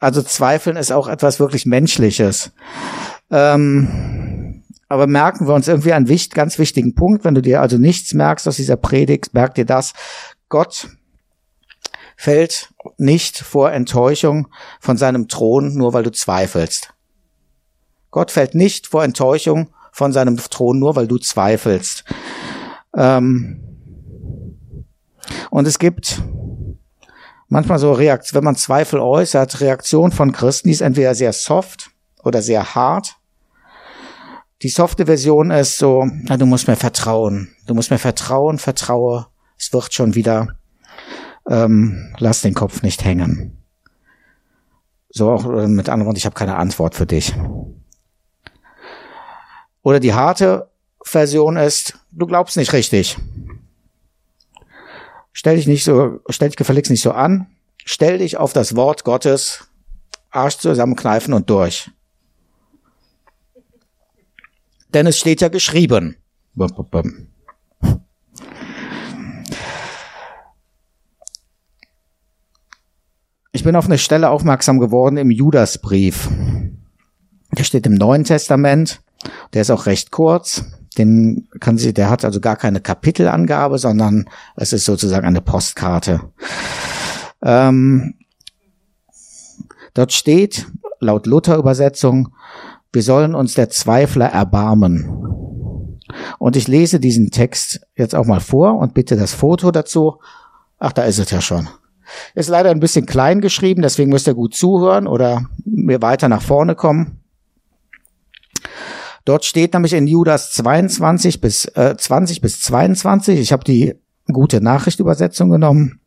Also 0.00 0.22
Zweifeln 0.22 0.76
ist 0.76 0.92
auch 0.92 1.08
etwas 1.08 1.40
wirklich 1.40 1.64
Menschliches. 1.64 2.52
Ähm, 3.30 4.62
aber 4.88 5.06
merken 5.06 5.48
wir 5.48 5.54
uns 5.54 5.66
irgendwie 5.66 5.94
einen 5.94 6.08
wichtig, 6.08 6.34
ganz 6.34 6.58
wichtigen 6.58 6.94
Punkt, 6.94 7.24
wenn 7.24 7.34
du 7.34 7.42
dir 7.42 7.60
also 7.60 7.78
nichts 7.78 8.12
merkst 8.12 8.46
aus 8.46 8.56
dieser 8.56 8.76
Predigt, 8.76 9.32
merk 9.34 9.54
dir 9.54 9.64
das. 9.64 9.94
Gott 10.48 10.88
fällt 12.16 12.70
nicht 12.98 13.38
vor 13.38 13.72
Enttäuschung 13.72 14.48
von 14.80 14.96
seinem 14.96 15.28
Thron, 15.28 15.74
nur 15.74 15.92
weil 15.92 16.02
du 16.02 16.12
zweifelst. 16.12 16.92
Gott 18.10 18.30
fällt 18.30 18.54
nicht 18.54 18.86
vor 18.86 19.04
Enttäuschung 19.04 19.70
von 19.92 20.12
seinem 20.12 20.36
Thron, 20.36 20.78
nur 20.78 20.94
weil 20.96 21.08
du 21.08 21.18
zweifelst. 21.18 22.04
Ähm, 22.96 23.75
und 25.50 25.66
es 25.66 25.78
gibt 25.78 26.22
manchmal 27.48 27.78
so 27.78 27.92
Reaktion, 27.92 28.38
wenn 28.38 28.44
man 28.44 28.56
Zweifel 28.56 29.00
äußert, 29.00 29.60
Reaktion 29.60 30.12
von 30.12 30.32
Christen, 30.32 30.68
die 30.68 30.74
ist 30.74 30.80
entweder 30.80 31.14
sehr 31.14 31.32
soft 31.32 31.90
oder 32.22 32.42
sehr 32.42 32.74
hart. 32.74 33.16
Die 34.62 34.68
softe 34.68 35.06
Version 35.06 35.50
ist 35.50 35.78
so, 35.78 36.06
na, 36.24 36.36
du 36.36 36.46
musst 36.46 36.66
mir 36.66 36.76
vertrauen. 36.76 37.54
Du 37.66 37.74
musst 37.74 37.90
mir 37.90 37.98
vertrauen, 37.98 38.58
vertraue. 38.58 39.26
Es 39.58 39.72
wird 39.72 39.92
schon 39.92 40.14
wieder. 40.14 40.48
Ähm, 41.48 42.14
lass 42.18 42.40
den 42.40 42.54
Kopf 42.54 42.82
nicht 42.82 43.04
hängen. 43.04 43.58
So 45.10 45.30
auch 45.30 45.44
äh, 45.44 45.68
mit 45.68 45.88
anderen 45.88 46.06
Worten, 46.06 46.18
ich 46.18 46.24
habe 46.24 46.34
keine 46.34 46.56
Antwort 46.56 46.94
für 46.94 47.06
dich. 47.06 47.34
Oder 49.82 50.00
die 50.00 50.14
harte 50.14 50.70
Version 51.02 51.56
ist, 51.56 51.98
du 52.10 52.26
glaubst 52.26 52.56
nicht 52.56 52.72
richtig. 52.72 53.16
Stell 55.38 55.56
dich 55.56 55.66
nicht 55.66 55.84
so, 55.84 56.20
stell 56.30 56.48
dich 56.48 56.56
gefälligst 56.56 56.90
nicht 56.90 57.02
so 57.02 57.12
an. 57.12 57.46
Stell 57.84 58.16
dich 58.16 58.38
auf 58.38 58.54
das 58.54 58.74
Wort 58.74 59.04
Gottes, 59.04 59.68
Arsch 60.30 60.56
zusammenkneifen 60.56 61.34
und 61.34 61.50
durch. 61.50 61.90
Denn 64.94 65.06
es 65.06 65.18
steht 65.18 65.42
ja 65.42 65.48
geschrieben. 65.48 66.16
Ich 73.52 73.62
bin 73.62 73.76
auf 73.76 73.84
eine 73.84 73.98
Stelle 73.98 74.30
aufmerksam 74.30 74.78
geworden 74.78 75.18
im 75.18 75.30
Judasbrief. 75.30 76.30
Der 77.52 77.64
steht 77.64 77.84
im 77.84 77.94
Neuen 77.94 78.24
Testament. 78.24 79.02
Der 79.52 79.60
ist 79.60 79.70
auch 79.70 79.84
recht 79.84 80.10
kurz 80.10 80.64
den 80.98 81.48
kann 81.60 81.78
sie, 81.78 81.92
der 81.92 82.10
hat 82.10 82.24
also 82.24 82.40
gar 82.40 82.56
keine 82.56 82.80
Kapitelangabe, 82.80 83.78
sondern 83.78 84.28
es 84.56 84.72
ist 84.72 84.84
sozusagen 84.84 85.26
eine 85.26 85.40
Postkarte. 85.40 86.20
Ähm, 87.42 88.14
dort 89.94 90.12
steht, 90.12 90.66
laut 91.00 91.26
Luther-Übersetzung, 91.26 92.34
wir 92.92 93.02
sollen 93.02 93.34
uns 93.34 93.54
der 93.54 93.68
Zweifler 93.68 94.26
erbarmen. 94.26 95.26
Und 96.38 96.56
ich 96.56 96.68
lese 96.68 97.00
diesen 97.00 97.30
Text 97.30 97.80
jetzt 97.94 98.14
auch 98.14 98.24
mal 98.24 98.40
vor 98.40 98.78
und 98.78 98.94
bitte 98.94 99.16
das 99.16 99.34
Foto 99.34 99.70
dazu. 99.70 100.18
Ach, 100.78 100.92
da 100.92 101.02
ist 101.04 101.18
es 101.18 101.30
ja 101.30 101.40
schon. 101.40 101.68
Ist 102.34 102.48
leider 102.48 102.70
ein 102.70 102.80
bisschen 102.80 103.04
klein 103.04 103.40
geschrieben, 103.40 103.82
deswegen 103.82 104.10
müsst 104.10 104.28
ihr 104.28 104.34
gut 104.34 104.54
zuhören 104.54 105.06
oder 105.06 105.46
mir 105.64 106.00
weiter 106.02 106.28
nach 106.28 106.42
vorne 106.42 106.74
kommen. 106.74 107.20
Dort 109.26 109.44
steht 109.44 109.74
nämlich 109.74 109.92
in 109.92 110.06
Judas 110.06 110.52
22 110.52 111.40
bis 111.40 111.64
äh, 111.74 111.96
20 111.98 112.40
bis 112.40 112.60
22. 112.60 113.40
Ich 113.40 113.52
habe 113.52 113.64
die 113.64 113.96
gute 114.32 114.60
Nachricht 114.60 115.00
Übersetzung 115.00 115.50
genommen. 115.50 115.98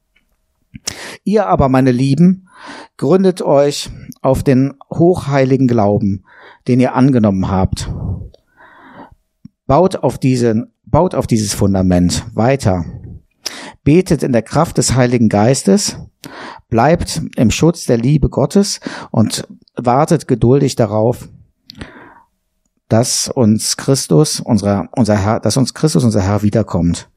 Ihr 1.25 1.45
aber, 1.47 1.67
meine 1.67 1.91
Lieben, 1.91 2.47
gründet 2.95 3.41
euch 3.41 3.89
auf 4.21 4.41
den 4.41 4.73
hochheiligen 4.89 5.67
Glauben, 5.67 6.23
den 6.69 6.79
ihr 6.79 6.95
angenommen 6.95 7.51
habt. 7.51 7.91
Baut 9.67 9.97
auf 9.97 10.17
diesen, 10.17 10.71
baut 10.85 11.13
auf 11.13 11.27
dieses 11.27 11.53
Fundament 11.53 12.25
weiter. 12.35 12.85
Betet 13.83 14.23
in 14.23 14.31
der 14.31 14.43
Kraft 14.43 14.77
des 14.77 14.95
Heiligen 14.95 15.27
Geistes, 15.27 15.97
bleibt 16.69 17.21
im 17.35 17.51
Schutz 17.51 17.85
der 17.85 17.97
Liebe 17.97 18.29
Gottes 18.29 18.79
und 19.11 19.45
wartet 19.75 20.25
geduldig 20.29 20.77
darauf, 20.77 21.27
dass 22.89 23.29
uns 23.29 23.77
Christus, 23.77 24.41
unser, 24.41 24.89
unser 24.91 25.17
Herr, 25.17 25.39
dass 25.39 25.57
uns 25.57 25.73
Christus, 25.73 26.03
unser 26.03 26.21
Herr, 26.21 26.41
wiederkommt 26.41 27.09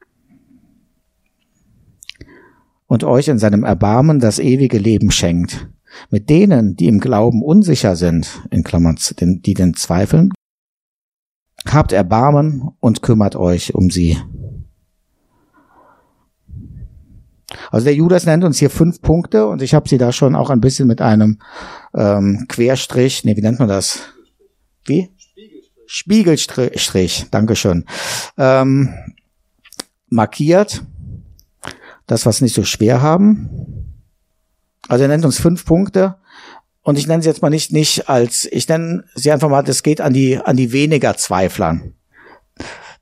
und 2.93 3.03
euch 3.03 3.27
in 3.27 3.39
seinem 3.39 3.63
Erbarmen 3.63 4.19
das 4.19 4.37
ewige 4.37 4.77
Leben 4.77 5.09
schenkt. 5.09 5.67
Mit 6.11 6.29
denen, 6.29 6.75
die 6.75 6.87
im 6.87 6.99
Glauben 6.99 7.43
unsicher 7.43 7.95
sind, 7.95 8.43
in 8.51 8.63
Klammern, 8.63 8.97
die 9.19 9.53
den 9.55 9.73
zweifeln, 9.73 10.31
habt 11.67 11.91
Erbarmen 11.91 12.69
und 12.79 13.01
kümmert 13.01 13.35
euch 13.35 13.73
um 13.73 13.89
sie. 13.89 14.17
Also 17.71 17.85
der 17.85 17.95
Judas 17.95 18.27
nennt 18.27 18.43
uns 18.43 18.59
hier 18.59 18.69
fünf 18.69 19.01
Punkte 19.01 19.47
und 19.47 19.63
ich 19.63 19.73
habe 19.73 19.89
sie 19.89 19.97
da 19.97 20.11
schon 20.11 20.35
auch 20.35 20.51
ein 20.51 20.61
bisschen 20.61 20.87
mit 20.87 21.01
einem 21.01 21.39
ähm, 21.95 22.45
Querstrich, 22.47 23.23
nee, 23.23 23.35
wie 23.35 23.41
nennt 23.41 23.57
man 23.57 23.69
das? 23.69 24.01
Wie? 24.85 25.09
Spiegelstrich, 25.95 27.27
Dankeschön. 27.29 27.85
Ähm, 28.35 28.95
markiert. 30.09 30.83
Das, 32.07 32.25
was 32.25 32.41
nicht 32.41 32.55
so 32.55 32.63
schwer 32.63 33.03
haben. 33.03 33.47
Also 34.87 35.03
er 35.03 35.07
nennt 35.07 35.23
uns 35.23 35.39
fünf 35.39 35.65
Punkte. 35.65 36.15
Und 36.81 36.97
ich 36.97 37.05
nenne 37.05 37.21
sie 37.21 37.29
jetzt 37.29 37.43
mal 37.43 37.51
nicht, 37.51 37.71
nicht 37.71 38.09
als, 38.09 38.45
ich 38.51 38.67
nenne 38.67 39.03
sie 39.13 39.31
einfach 39.31 39.49
mal, 39.49 39.61
das 39.61 39.83
geht 39.83 40.01
an 40.01 40.13
die, 40.13 40.39
an 40.39 40.57
die 40.57 40.73
weniger 40.73 41.15
Zweiflern. 41.15 41.93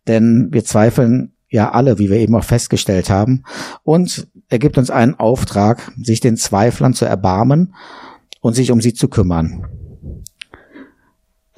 Denn 0.05 0.49
wir 0.51 0.65
zweifeln 0.65 1.33
ja 1.49 1.71
alle, 1.71 1.97
wie 1.97 2.09
wir 2.09 2.17
eben 2.17 2.35
auch 2.35 2.43
festgestellt 2.43 3.09
haben. 3.09 3.43
Und 3.83 4.27
er 4.49 4.59
gibt 4.59 4.77
uns 4.77 4.89
einen 4.89 5.15
Auftrag, 5.15 5.93
sich 6.03 6.19
den 6.19 6.35
Zweiflern 6.35 6.93
zu 6.93 7.05
erbarmen 7.05 7.73
und 8.41 8.53
sich 8.53 8.69
um 8.69 8.81
sie 8.81 8.93
zu 8.93 9.07
kümmern. 9.07 9.80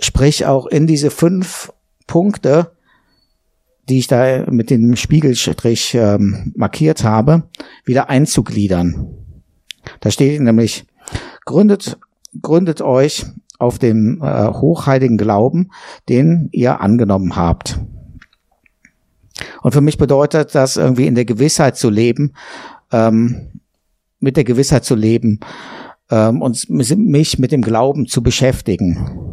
Sprich 0.03 0.45
auch 0.45 0.67
in 0.67 0.85
diese 0.85 1.09
fünf 1.09 1.71
Punkte, 2.07 2.73
die 3.87 3.99
ich 3.99 4.07
da 4.07 4.43
mit 4.51 4.69
dem 4.69 4.97
Spiegelstrich 4.97 5.95
ähm, 5.95 6.51
markiert 6.57 7.05
habe, 7.05 7.43
wieder 7.85 8.09
einzugliedern. 8.09 9.07
Da 10.01 10.11
steht 10.11 10.41
nämlich, 10.41 10.85
gründet, 11.45 11.97
gründet 12.41 12.81
euch 12.81 13.25
auf 13.59 13.79
dem 13.79 14.21
äh, 14.21 14.47
hochheiligen 14.47 15.17
Glauben, 15.17 15.71
den 16.09 16.49
ihr 16.51 16.81
angenommen 16.81 17.37
habt. 17.37 17.79
Und 19.61 19.71
für 19.71 19.81
mich 19.81 19.97
bedeutet 19.97 20.53
das 20.53 20.75
irgendwie 20.75 21.07
in 21.07 21.15
der 21.15 21.25
Gewissheit 21.25 21.77
zu 21.77 21.89
leben, 21.89 22.33
ähm, 22.91 23.51
mit 24.19 24.35
der 24.35 24.43
Gewissheit 24.43 24.83
zu 24.83 24.95
leben 24.95 25.39
ähm, 26.11 26.41
und 26.41 26.69
mich 26.69 27.39
mit 27.39 27.53
dem 27.53 27.61
Glauben 27.61 28.05
zu 28.05 28.21
beschäftigen. 28.21 29.32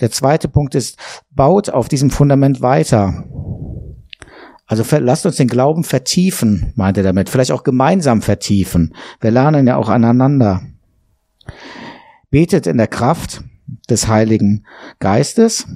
Der 0.00 0.10
zweite 0.10 0.48
Punkt 0.48 0.74
ist, 0.74 0.98
baut 1.30 1.70
auf 1.70 1.88
diesem 1.88 2.10
Fundament 2.10 2.60
weiter. 2.60 3.24
Also 4.66 4.84
lasst 4.98 5.26
uns 5.26 5.36
den 5.36 5.48
Glauben 5.48 5.82
vertiefen, 5.82 6.72
meint 6.76 6.96
er 6.96 7.02
damit. 7.02 7.28
Vielleicht 7.28 7.50
auch 7.50 7.64
gemeinsam 7.64 8.22
vertiefen. 8.22 8.94
Wir 9.20 9.32
lernen 9.32 9.66
ja 9.66 9.76
auch 9.76 9.88
aneinander. 9.88 10.62
Betet 12.30 12.68
in 12.68 12.76
der 12.76 12.86
Kraft 12.86 13.42
des 13.88 14.06
Heiligen 14.06 14.64
Geistes. 15.00 15.66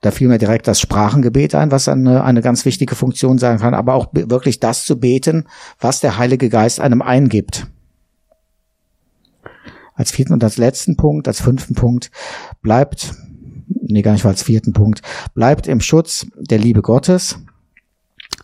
Da 0.00 0.10
fiel 0.10 0.28
mir 0.28 0.38
direkt 0.38 0.66
das 0.66 0.80
Sprachengebet 0.80 1.54
ein, 1.54 1.70
was 1.70 1.86
eine, 1.86 2.24
eine 2.24 2.40
ganz 2.40 2.64
wichtige 2.64 2.96
Funktion 2.96 3.38
sein 3.38 3.58
kann, 3.58 3.74
aber 3.74 3.94
auch 3.94 4.08
wirklich 4.12 4.58
das 4.58 4.84
zu 4.84 4.98
beten, 4.98 5.46
was 5.78 6.00
der 6.00 6.18
Heilige 6.18 6.48
Geist 6.48 6.80
einem 6.80 7.02
eingibt. 7.02 7.66
Als 10.02 10.10
vierten 10.10 10.32
und 10.32 10.42
als 10.42 10.56
letzten 10.56 10.96
Punkt, 10.96 11.28
als 11.28 11.40
fünften 11.40 11.76
Punkt, 11.76 12.10
bleibt, 12.60 13.14
nee, 13.68 14.02
gar 14.02 14.10
nicht 14.10 14.26
als 14.26 14.42
vierten 14.42 14.72
Punkt, 14.72 15.00
bleibt 15.32 15.68
im 15.68 15.80
Schutz 15.80 16.26
der 16.34 16.58
Liebe 16.58 16.82
Gottes. 16.82 17.38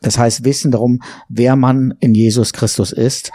Das 0.01 0.19
heißt, 0.19 0.45
Wissen 0.45 0.71
darum, 0.71 1.03
wer 1.29 1.57
man 1.57 1.95
in 1.99 2.15
Jesus 2.15 2.53
Christus 2.53 2.93
ist 2.93 3.33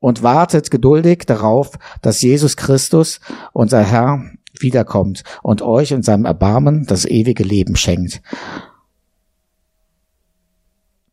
und 0.00 0.22
wartet 0.22 0.70
geduldig 0.70 1.20
darauf, 1.24 1.78
dass 2.02 2.20
Jesus 2.20 2.58
Christus, 2.58 3.20
unser 3.54 3.82
Herr, 3.82 4.32
wiederkommt 4.60 5.24
und 5.42 5.62
euch 5.62 5.92
in 5.92 6.02
seinem 6.02 6.26
Erbarmen 6.26 6.84
das 6.84 7.06
ewige 7.06 7.42
Leben 7.42 7.76
schenkt. 7.76 8.20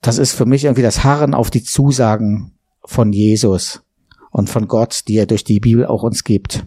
Das 0.01 0.17
ist 0.17 0.34
für 0.34 0.46
mich 0.46 0.65
irgendwie 0.65 0.82
das 0.82 1.05
Harren 1.05 1.34
auf 1.34 1.50
die 1.50 1.63
Zusagen 1.63 2.51
von 2.84 3.13
Jesus 3.13 3.83
und 4.34 4.50
von 4.50 4.68
Gott, 4.68 5.08
die 5.08 5.16
er 5.16 5.28
durch 5.28 5.44
die 5.44 5.60
Bibel 5.60 5.86
auch 5.86 6.02
uns 6.04 6.24
gibt. 6.24 6.66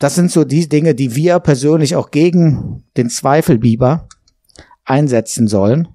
Das 0.00 0.16
sind 0.16 0.32
so 0.32 0.44
die 0.44 0.68
Dinge, 0.68 0.96
die 0.96 1.14
wir 1.14 1.38
persönlich 1.38 1.94
auch 1.94 2.10
gegen 2.10 2.82
den 2.96 3.08
Zweifelbiber 3.08 4.08
einsetzen 4.84 5.46
sollen. 5.46 5.86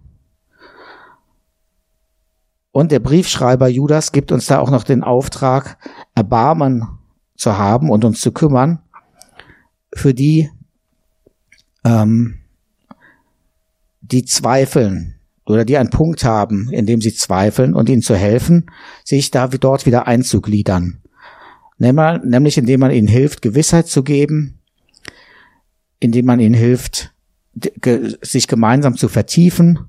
Und 2.72 2.94
der 2.94 3.00
Briefschreiber 3.00 3.68
Judas 3.68 4.14
gibt 4.14 4.32
uns 4.32 4.46
da 4.46 4.60
auch 4.60 4.72
noch 4.72 4.84
den 4.84 5.04
Auftrag, 5.04 5.78
Erbarmen 6.16 6.88
zu 7.36 7.58
haben 7.58 7.90
und 7.90 8.06
uns 8.06 8.22
zu 8.22 8.32
kümmern 8.32 8.82
für 9.94 10.14
die, 10.14 10.50
ähm, 11.84 12.40
die 14.00 14.24
zweifeln 14.24 15.17
oder 15.48 15.66
die 15.66 15.78
einen 15.78 15.90
Punkt 15.90 16.24
haben, 16.24 16.70
in 16.72 16.86
dem 16.86 17.02
sie 17.02 17.14
zweifeln 17.14 17.74
und 17.74 17.90
ihnen 17.90 18.02
zu 18.02 18.16
helfen, 18.16 18.70
sich 19.04 19.32
da 19.32 19.48
dort 19.48 19.86
wieder 19.86 20.06
einzugliedern. 20.06 21.00
Nämlich 21.78 22.58
indem 22.58 22.82
man 22.82 22.92
ihnen 22.92 23.08
hilft, 23.08 23.42
Gewissheit 23.42 23.88
zu 23.88 24.04
geben, 24.04 24.60
indem 26.00 26.26
man 26.26 26.40
ihnen 26.40 26.56
hilft, 26.56 27.14
sich 28.22 28.48
gemeinsam 28.48 28.98
zu 28.98 29.08
vertiefen, 29.08 29.80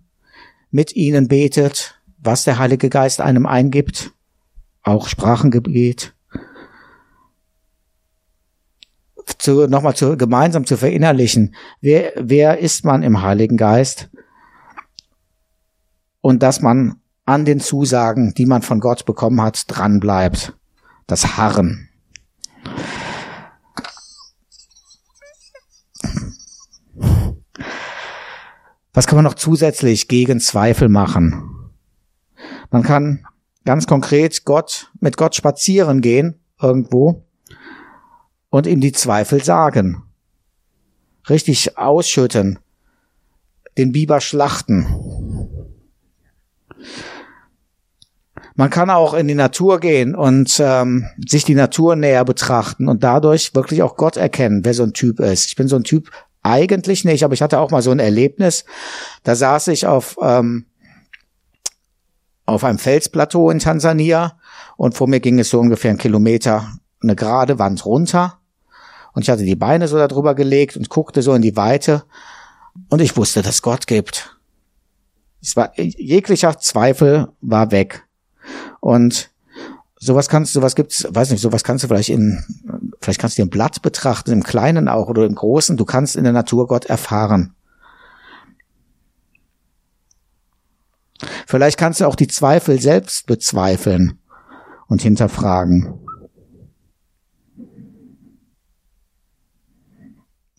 mit 0.71 0.95
ihnen 0.95 1.29
betet, 1.29 2.01
was 2.19 2.45
der 2.45 2.59
Heilige 2.59 2.89
Geist 2.89 3.21
einem 3.21 3.47
eingibt, 3.47 4.13
auch 4.83 5.09
Sprachengebet, 5.09 6.15
zu, 9.39 9.67
nochmal 9.67 9.95
zu, 9.95 10.17
gemeinsam 10.17 10.67
zu 10.67 10.77
verinnerlichen, 10.77 11.55
wer, 11.81 12.13
wer 12.17 12.59
ist 12.59 12.85
man 12.85 13.03
im 13.03 13.23
Heiligen 13.23 13.57
Geist 13.57 14.11
und 16.29 16.43
dass 16.43 16.61
man 16.61 17.01
an 17.25 17.47
den 17.47 17.59
Zusagen, 17.59 18.35
die 18.35 18.45
man 18.45 18.61
von 18.61 18.81
Gott 18.81 19.07
bekommen 19.07 19.41
hat, 19.41 19.65
dran 19.67 19.99
bleibt. 19.99 20.53
Das 21.07 21.39
Harren. 21.39 21.89
Was 28.93 29.07
kann 29.07 29.17
man 29.17 29.25
noch 29.25 29.37
zusätzlich 29.37 30.07
gegen 30.07 30.39
Zweifel 30.39 30.91
machen? 30.91 31.71
Man 32.71 32.83
kann 32.83 33.27
ganz 33.65 33.87
konkret 33.87 34.45
Gott, 34.45 34.93
mit 35.01 35.17
Gott 35.17 35.35
spazieren 35.35 36.03
gehen 36.03 36.39
irgendwo 36.61 37.25
und 38.51 38.67
ihm 38.67 38.83
die 38.83 38.93
Zweifel 38.93 39.43
sagen. 39.43 40.03
Richtig 41.31 41.79
ausschütten. 41.79 42.59
Den 43.79 43.93
Biber 43.93 44.21
schlachten. 44.21 45.18
Man 48.59 48.71
kann 48.71 48.91
auch 48.91 49.15
in 49.15 49.29
die 49.29 49.37
Natur 49.37 49.79
gehen 49.79 50.17
und 50.17 50.59
ähm, 50.59 51.07
sich 51.29 51.45
die 51.45 51.55
Natur 51.55 51.95
näher 51.95 52.25
betrachten 52.25 52.89
und 52.89 53.05
dadurch 53.05 53.55
wirklich 53.55 53.85
auch 53.85 53.97
Gott 53.97 54.17
erkennen, 54.17 54.65
wer 54.65 54.75
so 54.75 54.83
ein 54.83 54.95
Typ 54.95 55.21
ist. 55.21 55.47
Ich 55.47 55.55
bin 55.55 55.69
so 55.69 55.77
ein 55.77 55.85
Typ 55.85 56.11
eigentlich 56.43 57.05
nicht, 57.05 57.23
aber 57.23 57.35
ich 57.35 57.41
hatte 57.41 57.61
auch 57.61 57.71
mal 57.71 57.83
so 57.83 57.93
ein 57.93 58.01
Erlebnis. 58.01 58.65
Da 59.23 59.37
saß 59.37 59.69
ich 59.69 59.87
auf 59.87 60.19
ähm, 60.21 60.67
auf 62.47 62.65
einem 62.65 62.81
Felsplateau 62.81 63.49
in 63.51 63.61
Tansania 63.61 64.41
und 64.77 64.97
vor 64.97 65.07
mir 65.07 65.21
ging 65.21 65.39
es 65.39 65.51
so 65.51 65.61
ungefähr 65.61 65.93
einen 65.93 65.99
Kilometer 65.99 66.67
eine 67.01 67.15
gerade 67.15 67.61
Wand 67.61 67.87
runter 67.87 68.41
und 69.13 69.23
ich 69.23 69.31
hatte 69.31 69.45
die 69.45 69.55
Beine 69.55 69.87
so 69.87 69.99
darüber 69.99 70.35
gelegt 70.35 70.77
und 70.77 70.89
guckte 70.89 71.23
so 71.23 71.33
in 71.33 71.43
die 71.43 71.55
Weite 71.55 72.03
und 72.89 73.01
ich 73.01 73.17
wusste, 73.17 73.43
dass 73.43 73.63
Gott 73.63 73.87
gibt. 73.87 74.37
Es 75.41 75.55
war 75.55 75.79
jeglicher 75.79 76.59
Zweifel 76.59 77.29
war 77.41 77.71
weg 77.71 78.08
und 78.81 79.31
sowas 79.99 80.29
kannst 80.29 80.55
du, 80.57 80.63
was 80.63 80.75
gibt's, 80.75 81.07
weiß 81.09 81.31
nicht, 81.31 81.41
sowas 81.41 81.65
kannst 81.65 81.85
du 81.85 81.89
vielleicht 81.89 82.09
in, 82.09 82.45
vielleicht 83.01 83.21
kannst 83.21 83.39
du 83.39 83.43
dir 83.43 83.51
Blatt 83.51 83.83
betrachten, 83.83 84.33
im 84.33 84.43
Kleinen 84.43 84.89
auch 84.89 85.09
oder 85.09 85.25
im 85.25 85.35
Großen. 85.35 85.77
Du 85.77 85.85
kannst 85.85 86.17
in 86.17 86.25
der 86.25 86.33
Natur 86.33 86.67
Gott 86.67 86.87
erfahren. 86.87 87.55
Vielleicht 91.47 91.79
kannst 91.79 92.01
du 92.01 92.07
auch 92.07 92.15
die 92.15 92.29
Zweifel 92.29 92.81
selbst 92.81 93.27
bezweifeln 93.27 94.19
und 94.87 95.03
hinterfragen. 95.03 95.95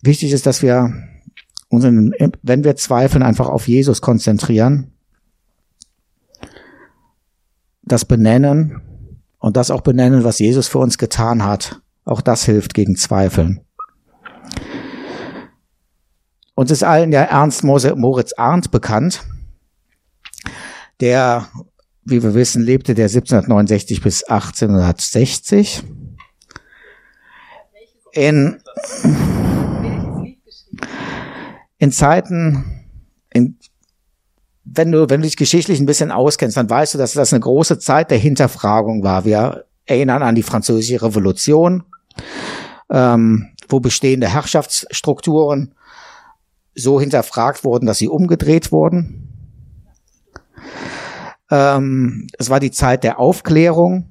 Wichtig 0.02 0.32
ist, 0.32 0.46
dass 0.46 0.62
wir 0.62 0.94
unseren, 1.68 2.14
wenn 2.42 2.64
wir 2.64 2.76
zweifeln, 2.76 3.24
einfach 3.24 3.48
auf 3.48 3.68
Jesus 3.68 4.02
konzentrieren, 4.02 4.92
das 7.92 8.06
benennen 8.06 8.82
und 9.40 9.58
das 9.58 9.72
auch 9.72 9.82
benennen, 9.82 10.24
was 10.24 10.40
Jesus 10.40 10.68
für 10.68 10.80
uns 10.80 10.98
getan 10.98 11.44
hat. 11.44 11.82
Auch 12.06 12.22
das 12.22 12.44
hilft 12.46 12.74
gegen 12.74 12.96
Zweifeln. 12.96 13.62
Uns 16.56 16.72
ist 16.72 16.84
allen 16.84 17.12
ja 17.12 17.22
Ernst 17.22 17.64
Moritz 17.64 18.34
Arndt 18.34 18.72
bekannt 18.72 19.24
der, 21.00 21.48
wie 22.04 22.22
wir 22.22 22.34
wissen, 22.34 22.64
lebte 22.64 22.94
der 22.94 23.06
1769 23.06 24.02
bis 24.02 24.24
1860. 24.24 25.84
In, 28.12 28.62
in 31.78 31.92
Zeiten, 31.92 32.79
wenn 34.74 34.92
du, 34.92 35.10
wenn 35.10 35.22
du 35.22 35.28
dich 35.28 35.38
geschichtlich 35.38 35.80
ein 35.80 35.86
bisschen 35.86 36.12
auskennst, 36.12 36.58
dann 36.58 36.70
weißt 36.70 36.94
du, 36.94 36.98
dass 36.98 37.14
das 37.14 37.34
eine 37.34 37.40
große 37.40 37.80
Zeit 37.80 38.12
der 38.12 38.18
Hinterfragung 38.18 39.04
war. 39.04 39.26
Wir 39.26 39.66
erinnern 39.86 40.22
an 40.22 40.36
die 40.36 40.44
französische 40.44 41.02
Revolution, 41.02 41.84
ähm, 42.90 43.50
wo 43.68 43.80
bestehende 43.80 44.28
Herrschaftsstrukturen 44.28 45.74
so 46.76 47.00
hinterfragt 47.00 47.64
wurden, 47.64 47.86
dass 47.86 47.98
sie 47.98 48.08
umgedreht 48.08 48.72
wurden. 48.72 49.30
Ähm, 51.50 52.28
es 52.38 52.50
war 52.50 52.60
die 52.60 52.72
Zeit 52.72 53.04
der 53.04 53.20
Aufklärung. 53.20 54.08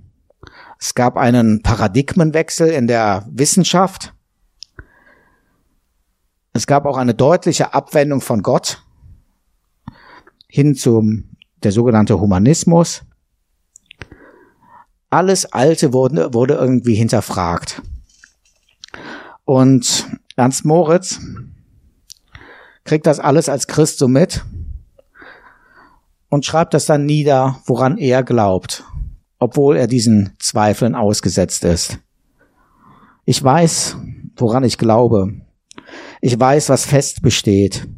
Es 0.80 0.94
gab 0.94 1.16
einen 1.16 1.62
Paradigmenwechsel 1.62 2.68
in 2.70 2.86
der 2.86 3.26
Wissenschaft. 3.30 4.12
Es 6.52 6.66
gab 6.66 6.86
auch 6.86 6.96
eine 6.96 7.14
deutliche 7.14 7.74
Abwendung 7.74 8.20
von 8.20 8.42
Gott 8.42 8.82
hin 10.50 10.74
zum 10.74 11.36
der 11.62 11.72
sogenannte 11.72 12.20
Humanismus. 12.20 13.02
Alles 15.10 15.46
Alte 15.46 15.92
wurde, 15.92 16.34
wurde 16.34 16.54
irgendwie 16.54 16.94
hinterfragt. 16.94 17.82
Und 19.44 20.06
Ernst 20.36 20.64
Moritz 20.64 21.20
kriegt 22.84 23.06
das 23.06 23.18
alles 23.18 23.48
als 23.48 23.66
Christ 23.66 23.98
so 23.98 24.08
mit 24.08 24.44
und 26.28 26.44
schreibt 26.44 26.74
das 26.74 26.86
dann 26.86 27.06
nieder, 27.06 27.60
woran 27.66 27.98
er 27.98 28.22
glaubt, 28.22 28.84
obwohl 29.38 29.76
er 29.76 29.86
diesen 29.86 30.34
Zweifeln 30.38 30.94
ausgesetzt 30.94 31.64
ist. 31.64 31.98
Ich 33.24 33.42
weiß, 33.42 33.96
woran 34.36 34.64
ich 34.64 34.78
glaube. 34.78 35.32
Ich 36.20 36.38
weiß, 36.38 36.68
was 36.68 36.86
fest 36.86 37.22
besteht. 37.22 37.88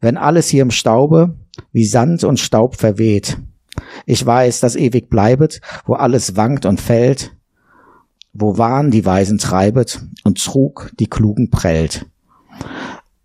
Wenn 0.00 0.16
alles 0.16 0.48
hier 0.48 0.62
im 0.62 0.70
Staube 0.70 1.38
wie 1.74 1.84
Sand 1.84 2.24
und 2.24 2.40
Staub 2.40 2.76
verweht. 2.76 3.36
Ich 4.06 4.24
weiß, 4.24 4.60
dass 4.60 4.76
ewig 4.76 5.10
bleibet, 5.10 5.60
wo 5.84 5.94
alles 5.94 6.36
wankt 6.36 6.64
und 6.64 6.80
fällt, 6.80 7.32
wo 8.32 8.56
Wahn 8.56 8.90
die 8.90 9.04
Weisen 9.04 9.38
treibet 9.38 10.00
und 10.22 10.42
Trug 10.42 10.92
die 10.98 11.08
Klugen 11.08 11.50
prellt. 11.50 12.06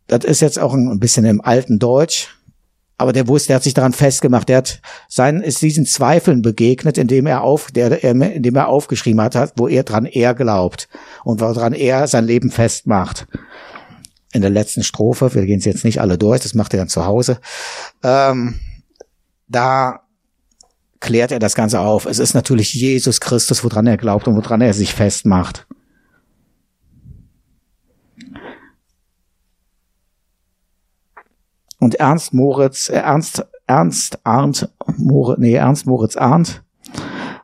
Das 0.07 0.25
ist 0.25 0.41
jetzt 0.41 0.59
auch 0.59 0.73
ein 0.73 0.99
bisschen 0.99 1.25
im 1.25 1.41
alten 1.41 1.77
Deutsch, 1.77 2.35
aber 2.97 3.13
der 3.13 3.27
wusste, 3.27 3.49
der 3.49 3.57
hat 3.57 3.63
sich 3.63 3.75
daran 3.75 3.93
festgemacht, 3.93 4.49
der 4.49 4.57
hat 4.57 4.81
sein, 5.07 5.41
ist 5.41 5.61
diesen 5.61 5.85
Zweifeln 5.85 6.41
begegnet, 6.41 6.97
indem 6.97 7.27
er 7.27 7.43
auf, 7.43 7.71
der, 7.71 8.03
indem 8.03 8.55
er 8.55 8.67
aufgeschrieben 8.67 9.21
hat, 9.21 9.53
wo 9.55 9.67
er 9.67 9.83
dran 9.83 10.05
er 10.05 10.33
glaubt 10.33 10.89
und 11.23 11.39
woran 11.39 11.73
er 11.73 12.07
sein 12.07 12.25
Leben 12.25 12.49
festmacht. 12.49 13.27
In 14.31 14.41
der 14.41 14.51
letzten 14.51 14.83
Strophe, 14.83 15.33
wir 15.33 15.45
gehen 15.45 15.59
es 15.59 15.65
jetzt 15.65 15.83
nicht 15.83 16.01
alle 16.01 16.17
durch, 16.17 16.41
das 16.41 16.53
macht 16.53 16.73
er 16.73 16.79
dann 16.79 16.89
zu 16.89 17.05
Hause, 17.05 17.39
ähm, 18.03 18.59
da 19.47 20.01
klärt 20.99 21.31
er 21.31 21.39
das 21.39 21.55
Ganze 21.55 21.79
auf. 21.79 22.05
Es 22.05 22.19
ist 22.19 22.33
natürlich 22.33 22.73
Jesus 22.73 23.19
Christus, 23.19 23.63
woran 23.63 23.87
er 23.87 23.97
glaubt 23.97 24.27
und 24.27 24.35
woran 24.35 24.61
er 24.61 24.73
sich 24.73 24.93
festmacht. 24.93 25.65
Und 31.79 31.95
Ernst 31.95 32.33
Moritz, 32.33 32.89
äh, 32.89 32.95
Ernst, 32.97 33.45
Ernst 33.65 34.19
Arndt, 34.25 34.69
Moritz, 34.97 35.39
nee, 35.39 35.53
Ernst 35.53 35.85
Moritz 35.85 36.17
Arndt, 36.17 36.61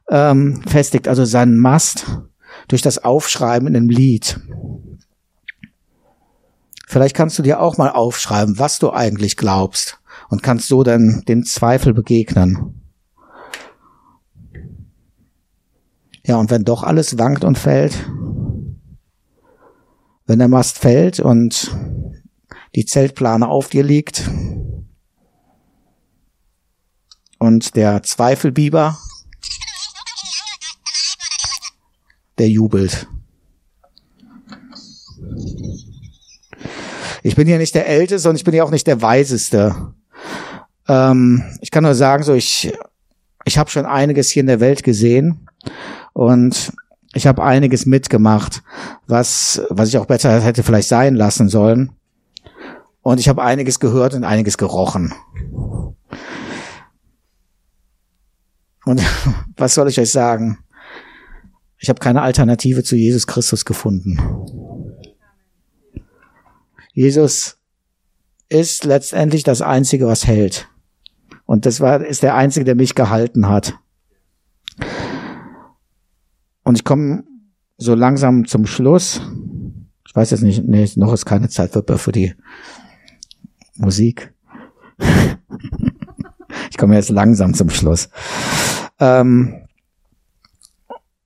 ähm, 0.09 0.61
festigt 0.67 1.07
also 1.07 1.23
seinen 1.23 1.57
Mast 1.57 2.05
durch 2.67 2.81
das 2.81 3.03
Aufschreiben 3.03 3.67
in 3.67 3.75
einem 3.75 3.89
Lied. 3.89 4.39
Vielleicht 6.95 7.17
kannst 7.17 7.37
du 7.37 7.43
dir 7.43 7.59
auch 7.59 7.77
mal 7.77 7.89
aufschreiben, 7.89 8.57
was 8.57 8.79
du 8.79 8.89
eigentlich 8.89 9.35
glaubst 9.35 9.99
und 10.29 10.43
kannst 10.43 10.69
so 10.69 10.81
dann 10.81 11.23
dem 11.27 11.43
Zweifel 11.43 11.93
begegnen. 11.93 12.81
Ja, 16.25 16.37
und 16.37 16.49
wenn 16.51 16.63
doch 16.63 16.83
alles 16.83 17.17
wankt 17.17 17.43
und 17.43 17.57
fällt, 17.57 18.09
wenn 20.25 20.39
der 20.39 20.47
Mast 20.47 20.77
fällt 20.77 21.19
und 21.19 21.75
die 22.75 22.85
Zeltplane 22.85 23.49
auf 23.49 23.67
dir 23.67 23.83
liegt 23.83 24.29
und 27.39 27.75
der 27.75 28.03
Zweifelbiber, 28.03 28.97
der 32.37 32.47
jubelt. 32.47 33.05
Ich 37.25 37.35
bin 37.35 37.47
ja 37.47 37.57
nicht 37.57 37.73
der 37.73 37.87
Älteste 37.87 38.29
und 38.29 38.35
ich 38.35 38.43
bin 38.43 38.53
ja 38.53 38.63
auch 38.63 38.69
nicht 38.69 38.85
der 38.85 39.01
Weiseste. 39.01 39.75
Ähm, 40.87 41.43
ich 41.59 41.71
kann 41.71 41.83
nur 41.83 41.95
sagen, 41.95 42.21
so 42.21 42.35
ich, 42.35 42.71
ich 43.45 43.57
habe 43.57 43.71
schon 43.71 43.87
einiges 43.87 44.29
hier 44.29 44.41
in 44.41 44.47
der 44.47 44.59
Welt 44.59 44.83
gesehen 44.83 45.49
und 46.13 46.71
ich 47.15 47.25
habe 47.25 47.43
einiges 47.43 47.87
mitgemacht, 47.87 48.61
was, 49.07 49.63
was 49.71 49.89
ich 49.89 49.97
auch 49.97 50.05
besser 50.05 50.39
hätte 50.39 50.61
vielleicht 50.61 50.87
sein 50.87 51.15
lassen 51.15 51.49
sollen. 51.49 51.93
Und 53.01 53.19
ich 53.19 53.27
habe 53.27 53.41
einiges 53.41 53.79
gehört 53.79 54.13
und 54.13 54.23
einiges 54.23 54.59
gerochen. 54.59 55.11
Und 58.85 59.01
was 59.57 59.73
soll 59.73 59.89
ich 59.89 59.99
euch 59.99 60.11
sagen? 60.11 60.59
Ich 61.79 61.89
habe 61.89 61.99
keine 61.99 62.21
Alternative 62.21 62.83
zu 62.83 62.95
Jesus 62.95 63.25
Christus 63.25 63.65
gefunden. 63.65 64.19
Jesus 66.95 67.57
ist 68.47 68.85
letztendlich 68.85 69.43
das 69.43 69.61
Einzige, 69.61 70.07
was 70.07 70.25
hält. 70.25 70.69
Und 71.45 71.65
das 71.65 71.81
war, 71.81 72.03
ist 72.03 72.23
der 72.23 72.35
Einzige, 72.35 72.63
der 72.63 72.75
mich 72.75 72.95
gehalten 72.95 73.49
hat. 73.49 73.77
Und 76.63 76.77
ich 76.77 76.85
komme 76.85 77.25
so 77.77 77.95
langsam 77.95 78.47
zum 78.47 78.65
Schluss. 78.65 79.21
Ich 80.07 80.15
weiß 80.15 80.31
jetzt 80.31 80.41
nicht, 80.41 80.63
nee, 80.63 80.89
noch 80.95 81.11
ist 81.11 81.25
keine 81.25 81.49
Zeit 81.49 81.73
für, 81.73 81.83
für 81.97 82.13
die 82.13 82.33
Musik. 83.75 84.33
ich 86.69 86.77
komme 86.77 86.95
jetzt 86.95 87.09
langsam 87.09 87.53
zum 87.53 87.69
Schluss. 87.69 88.09
Ähm, 88.99 89.64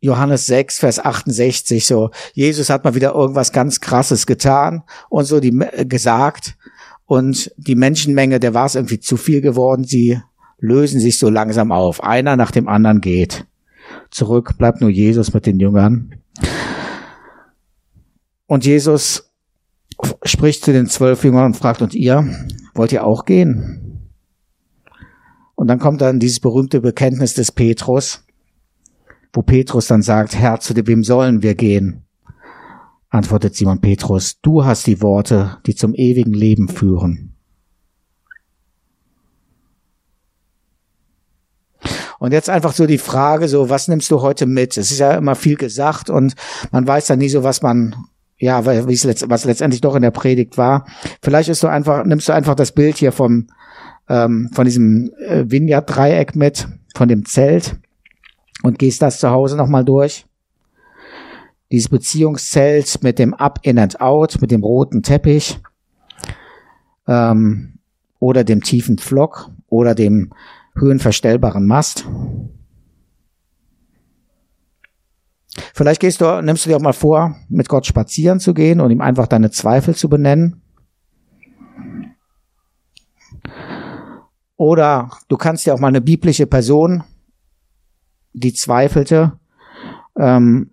Johannes 0.02 0.46
6, 0.46 0.80
Vers 0.80 1.04
68, 1.04 1.86
so, 1.86 2.12
Jesus 2.34 2.70
hat 2.70 2.86
mal 2.86 2.96
wieder 2.96 3.14
irgendwas 3.14 3.52
ganz 3.52 3.82
krasses 3.82 4.26
getan 4.26 4.84
und 5.10 5.26
so 5.26 5.40
die 5.40 5.58
gesagt 5.88 6.58
und 7.06 7.52
die 7.58 7.76
Menschenmenge, 7.76 8.40
der 8.40 8.54
war 8.54 8.66
es 8.66 8.76
irgendwie 8.76 9.00
zu 9.00 9.18
viel 9.18 9.42
geworden, 9.42 9.84
sie 9.84 10.22
lösen 10.60 11.00
sich 11.00 11.18
so 11.18 11.30
langsam 11.30 11.72
auf. 11.72 12.04
Einer 12.04 12.36
nach 12.36 12.52
dem 12.52 12.68
anderen 12.68 13.02
geht. 13.02 13.46
Zurück 14.12 14.58
bleibt 14.58 14.82
nur 14.82 14.90
Jesus 14.90 15.34
mit 15.34 15.46
den 15.46 15.60
Jüngern. 15.60 16.16
Und 18.46 18.66
Jesus 18.66 19.32
spricht 20.24 20.64
zu 20.64 20.72
den 20.72 20.88
zwölf 20.88 21.24
Jüngern 21.24 21.46
und 21.46 21.58
fragt, 21.58 21.82
und 21.82 21.94
ihr, 21.94 22.28
wollt 22.74 22.92
ihr 22.92 23.06
auch 23.06 23.26
gehen? 23.26 24.10
Und 25.56 25.68
dann 25.68 25.80
kommt 25.80 26.02
dann 26.02 26.20
dieses 26.20 26.40
berühmte 26.40 26.80
Bekenntnis 26.80 27.34
des 27.34 27.52
Petrus, 27.52 28.24
wo 29.34 29.42
Petrus 29.42 29.88
dann 29.88 30.02
sagt, 30.02 30.36
Herr, 30.36 30.60
zu 30.60 30.76
wem 30.76 31.04
sollen 31.04 31.44
wir 31.44 31.56
gehen? 31.56 32.06
Antwortet 33.10 33.56
Simon 33.56 33.82
Petrus, 33.82 34.40
du 34.42 34.66
hast 34.66 34.86
die 34.88 35.02
Worte, 35.02 35.58
die 35.66 35.76
zum 35.76 35.96
ewigen 35.96 36.34
Leben 36.34 36.68
führen. 36.68 37.36
Und 42.20 42.34
jetzt 42.34 42.50
einfach 42.50 42.74
so 42.74 42.86
die 42.86 42.98
Frage, 42.98 43.48
so, 43.48 43.70
was 43.70 43.88
nimmst 43.88 44.12
du 44.12 44.22
heute 44.22 44.46
mit? 44.46 44.78
Es 44.78 44.92
ist 44.92 45.00
ja 45.00 45.14
immer 45.14 45.36
viel 45.36 45.56
gesagt 45.56 46.10
und 46.10 46.36
man 46.72 46.86
weiß 46.86 47.08
ja 47.08 47.16
nie 47.16 47.30
so, 47.30 47.44
was 47.44 47.62
man 47.62 47.96
ja, 48.38 48.60
letzt, 48.60 49.30
was 49.30 49.46
letztendlich 49.46 49.82
doch 49.82 49.96
in 49.96 50.02
der 50.02 50.12
Predigt 50.12 50.58
war. 50.58 50.86
Vielleicht 51.22 51.50
ist 51.50 51.64
du 51.64 51.68
einfach, 51.68 52.06
nimmst 52.06 52.28
du 52.28 52.34
einfach 52.34 52.56
das 52.56 52.74
Bild 52.74 52.98
hier 52.98 53.12
vom, 53.12 53.48
ähm, 54.08 54.50
von 54.54 54.66
diesem 54.66 55.12
äh, 55.26 55.46
Vineyard-Dreieck 55.50 56.36
mit, 56.36 56.68
von 56.94 57.08
dem 57.08 57.26
Zelt 57.26 57.80
und 58.64 58.80
gehst 58.80 59.02
das 59.02 59.20
zu 59.20 59.30
Hause 59.30 59.58
nochmal 59.58 59.86
durch. 59.86 60.26
Dieses 61.72 61.90
Beziehungszelt 61.90 63.04
mit 63.04 63.20
dem 63.20 63.34
Up, 63.34 63.60
In 63.64 63.78
and 63.78 64.02
Out, 64.02 64.42
mit 64.42 64.52
dem 64.52 64.64
roten 64.64 65.04
Teppich 65.04 65.60
ähm, 67.08 67.80
oder 68.20 68.44
dem 68.44 68.62
tiefen 68.62 68.98
Pflock 68.98 69.52
oder 69.68 69.96
dem 69.96 70.32
höhenverstellbaren 70.76 71.66
Mast. 71.66 72.08
Vielleicht 75.74 76.02
gehst 76.02 76.22
du, 76.22 76.42
nimmst 76.42 76.66
du 76.66 76.70
dir 76.70 76.78
auch 76.78 76.82
mal 76.82 76.94
vor, 76.94 77.36
mit 77.50 77.70
Gott 77.70 77.86
spazieren 77.86 78.40
zu 78.40 78.54
gehen 78.54 78.82
und 78.82 78.92
ihm 78.92 79.02
einfach 79.02 79.28
deine 79.28 79.52
Zweifel 79.52 79.96
zu 79.96 80.10
benennen. 80.10 80.62
Oder 84.56 85.10
du 85.30 85.38
kannst 85.38 85.66
dir 85.66 85.74
auch 85.74 85.80
mal 85.80 85.88
eine 85.88 86.02
biblische 86.02 86.46
Person, 86.46 87.04
die 88.34 88.54
zweifelte, 88.54 89.34
ähm, 90.18 90.72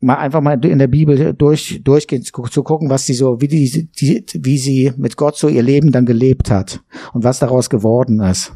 mal 0.00 0.16
einfach 0.16 0.40
mal 0.40 0.62
in 0.64 0.78
der 0.78 0.88
Bibel 0.88 1.32
durch, 1.34 1.80
durchgehen, 1.84 2.22
zu, 2.22 2.62
gucken, 2.62 2.90
was 2.90 3.06
die 3.06 3.14
so, 3.14 3.40
wie 3.40 3.48
die, 3.48 3.88
die, 3.98 4.24
wie 4.34 4.58
sie 4.58 4.92
mit 4.96 5.16
Gott 5.16 5.36
so 5.36 5.48
ihr 5.48 5.62
Leben 5.62 5.92
dann 5.92 6.06
gelebt 6.06 6.50
hat 6.50 6.82
und 7.12 7.24
was 7.24 7.38
daraus 7.38 7.70
geworden 7.70 8.20
ist. 8.20 8.52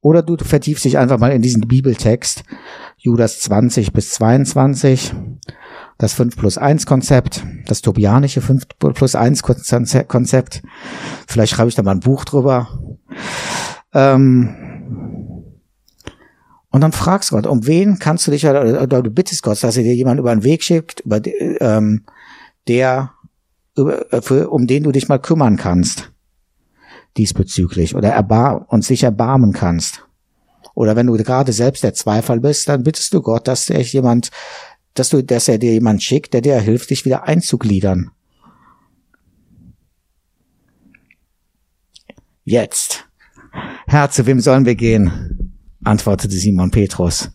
Oder 0.00 0.22
du 0.22 0.36
vertiefst 0.36 0.84
dich 0.84 0.98
einfach 0.98 1.18
mal 1.18 1.30
in 1.30 1.42
diesen 1.42 1.68
Bibeltext, 1.68 2.42
Judas 2.96 3.40
20 3.40 3.92
bis 3.92 4.10
22, 4.10 5.14
das 5.98 6.14
5 6.14 6.36
plus 6.36 6.58
1 6.58 6.86
Konzept, 6.86 7.44
das 7.66 7.82
tobianische 7.82 8.40
5 8.40 8.66
plus 8.78 9.14
1 9.14 9.42
Konzept. 9.42 10.62
Vielleicht 11.28 11.54
schreibe 11.54 11.68
ich 11.68 11.76
da 11.76 11.84
mal 11.84 11.92
ein 11.92 12.00
Buch 12.00 12.24
drüber. 12.24 12.96
Ähm, 13.94 14.71
und 16.72 16.80
dann 16.80 16.92
fragst 16.92 17.30
Gott, 17.30 17.46
um 17.46 17.66
wen 17.66 17.98
kannst 17.98 18.26
du 18.26 18.30
dich, 18.30 18.46
oder, 18.46 18.82
oder 18.82 19.02
du 19.02 19.10
bittest 19.10 19.42
Gott, 19.42 19.62
dass 19.62 19.76
er 19.76 19.82
dir 19.84 19.94
jemanden 19.94 20.20
über 20.20 20.34
den 20.34 20.42
Weg 20.42 20.62
schickt, 20.64 21.00
über, 21.00 21.20
ähm, 21.60 22.04
der, 22.66 23.12
über, 23.76 24.04
für, 24.22 24.50
um 24.50 24.66
den 24.66 24.82
du 24.82 24.90
dich 24.90 25.08
mal 25.08 25.18
kümmern 25.18 25.56
kannst 25.56 26.12
diesbezüglich 27.16 27.94
oder 27.94 28.10
erbar 28.10 28.66
und 28.68 28.84
sich 28.84 29.02
erbarmen 29.02 29.52
kannst. 29.52 30.06
Oder 30.74 30.96
wenn 30.96 31.06
du 31.06 31.14
gerade 31.14 31.52
selbst 31.52 31.82
der 31.82 31.94
Zweifel 31.94 32.40
bist, 32.40 32.68
dann 32.68 32.82
bittest 32.82 33.12
du 33.12 33.20
Gott, 33.20 33.46
dass 33.46 33.68
er 33.68 33.82
jemand, 33.82 34.30
dass 34.94 35.10
du, 35.10 35.22
dass 35.22 35.48
er 35.48 35.58
dir 35.58 35.72
jemand 35.72 36.02
schickt, 36.02 36.32
der 36.32 36.40
dir 36.40 36.58
hilft, 36.58 36.90
dich 36.90 37.04
wieder 37.04 37.24
einzugliedern. 37.24 38.10
Jetzt. 42.44 43.06
Herr, 43.86 44.10
zu 44.10 44.24
wem 44.26 44.40
sollen 44.40 44.64
wir 44.64 44.74
gehen? 44.74 45.41
Antwortete 45.84 46.34
Simon 46.34 46.70
Petrus. 46.70 47.30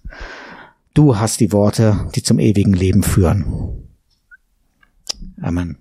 Du 0.93 1.17
hast 1.17 1.39
die 1.39 1.51
Worte, 1.51 2.09
die 2.15 2.23
zum 2.23 2.39
ewigen 2.39 2.73
Leben 2.73 3.03
führen. 3.03 3.83
Amen. 5.41 5.77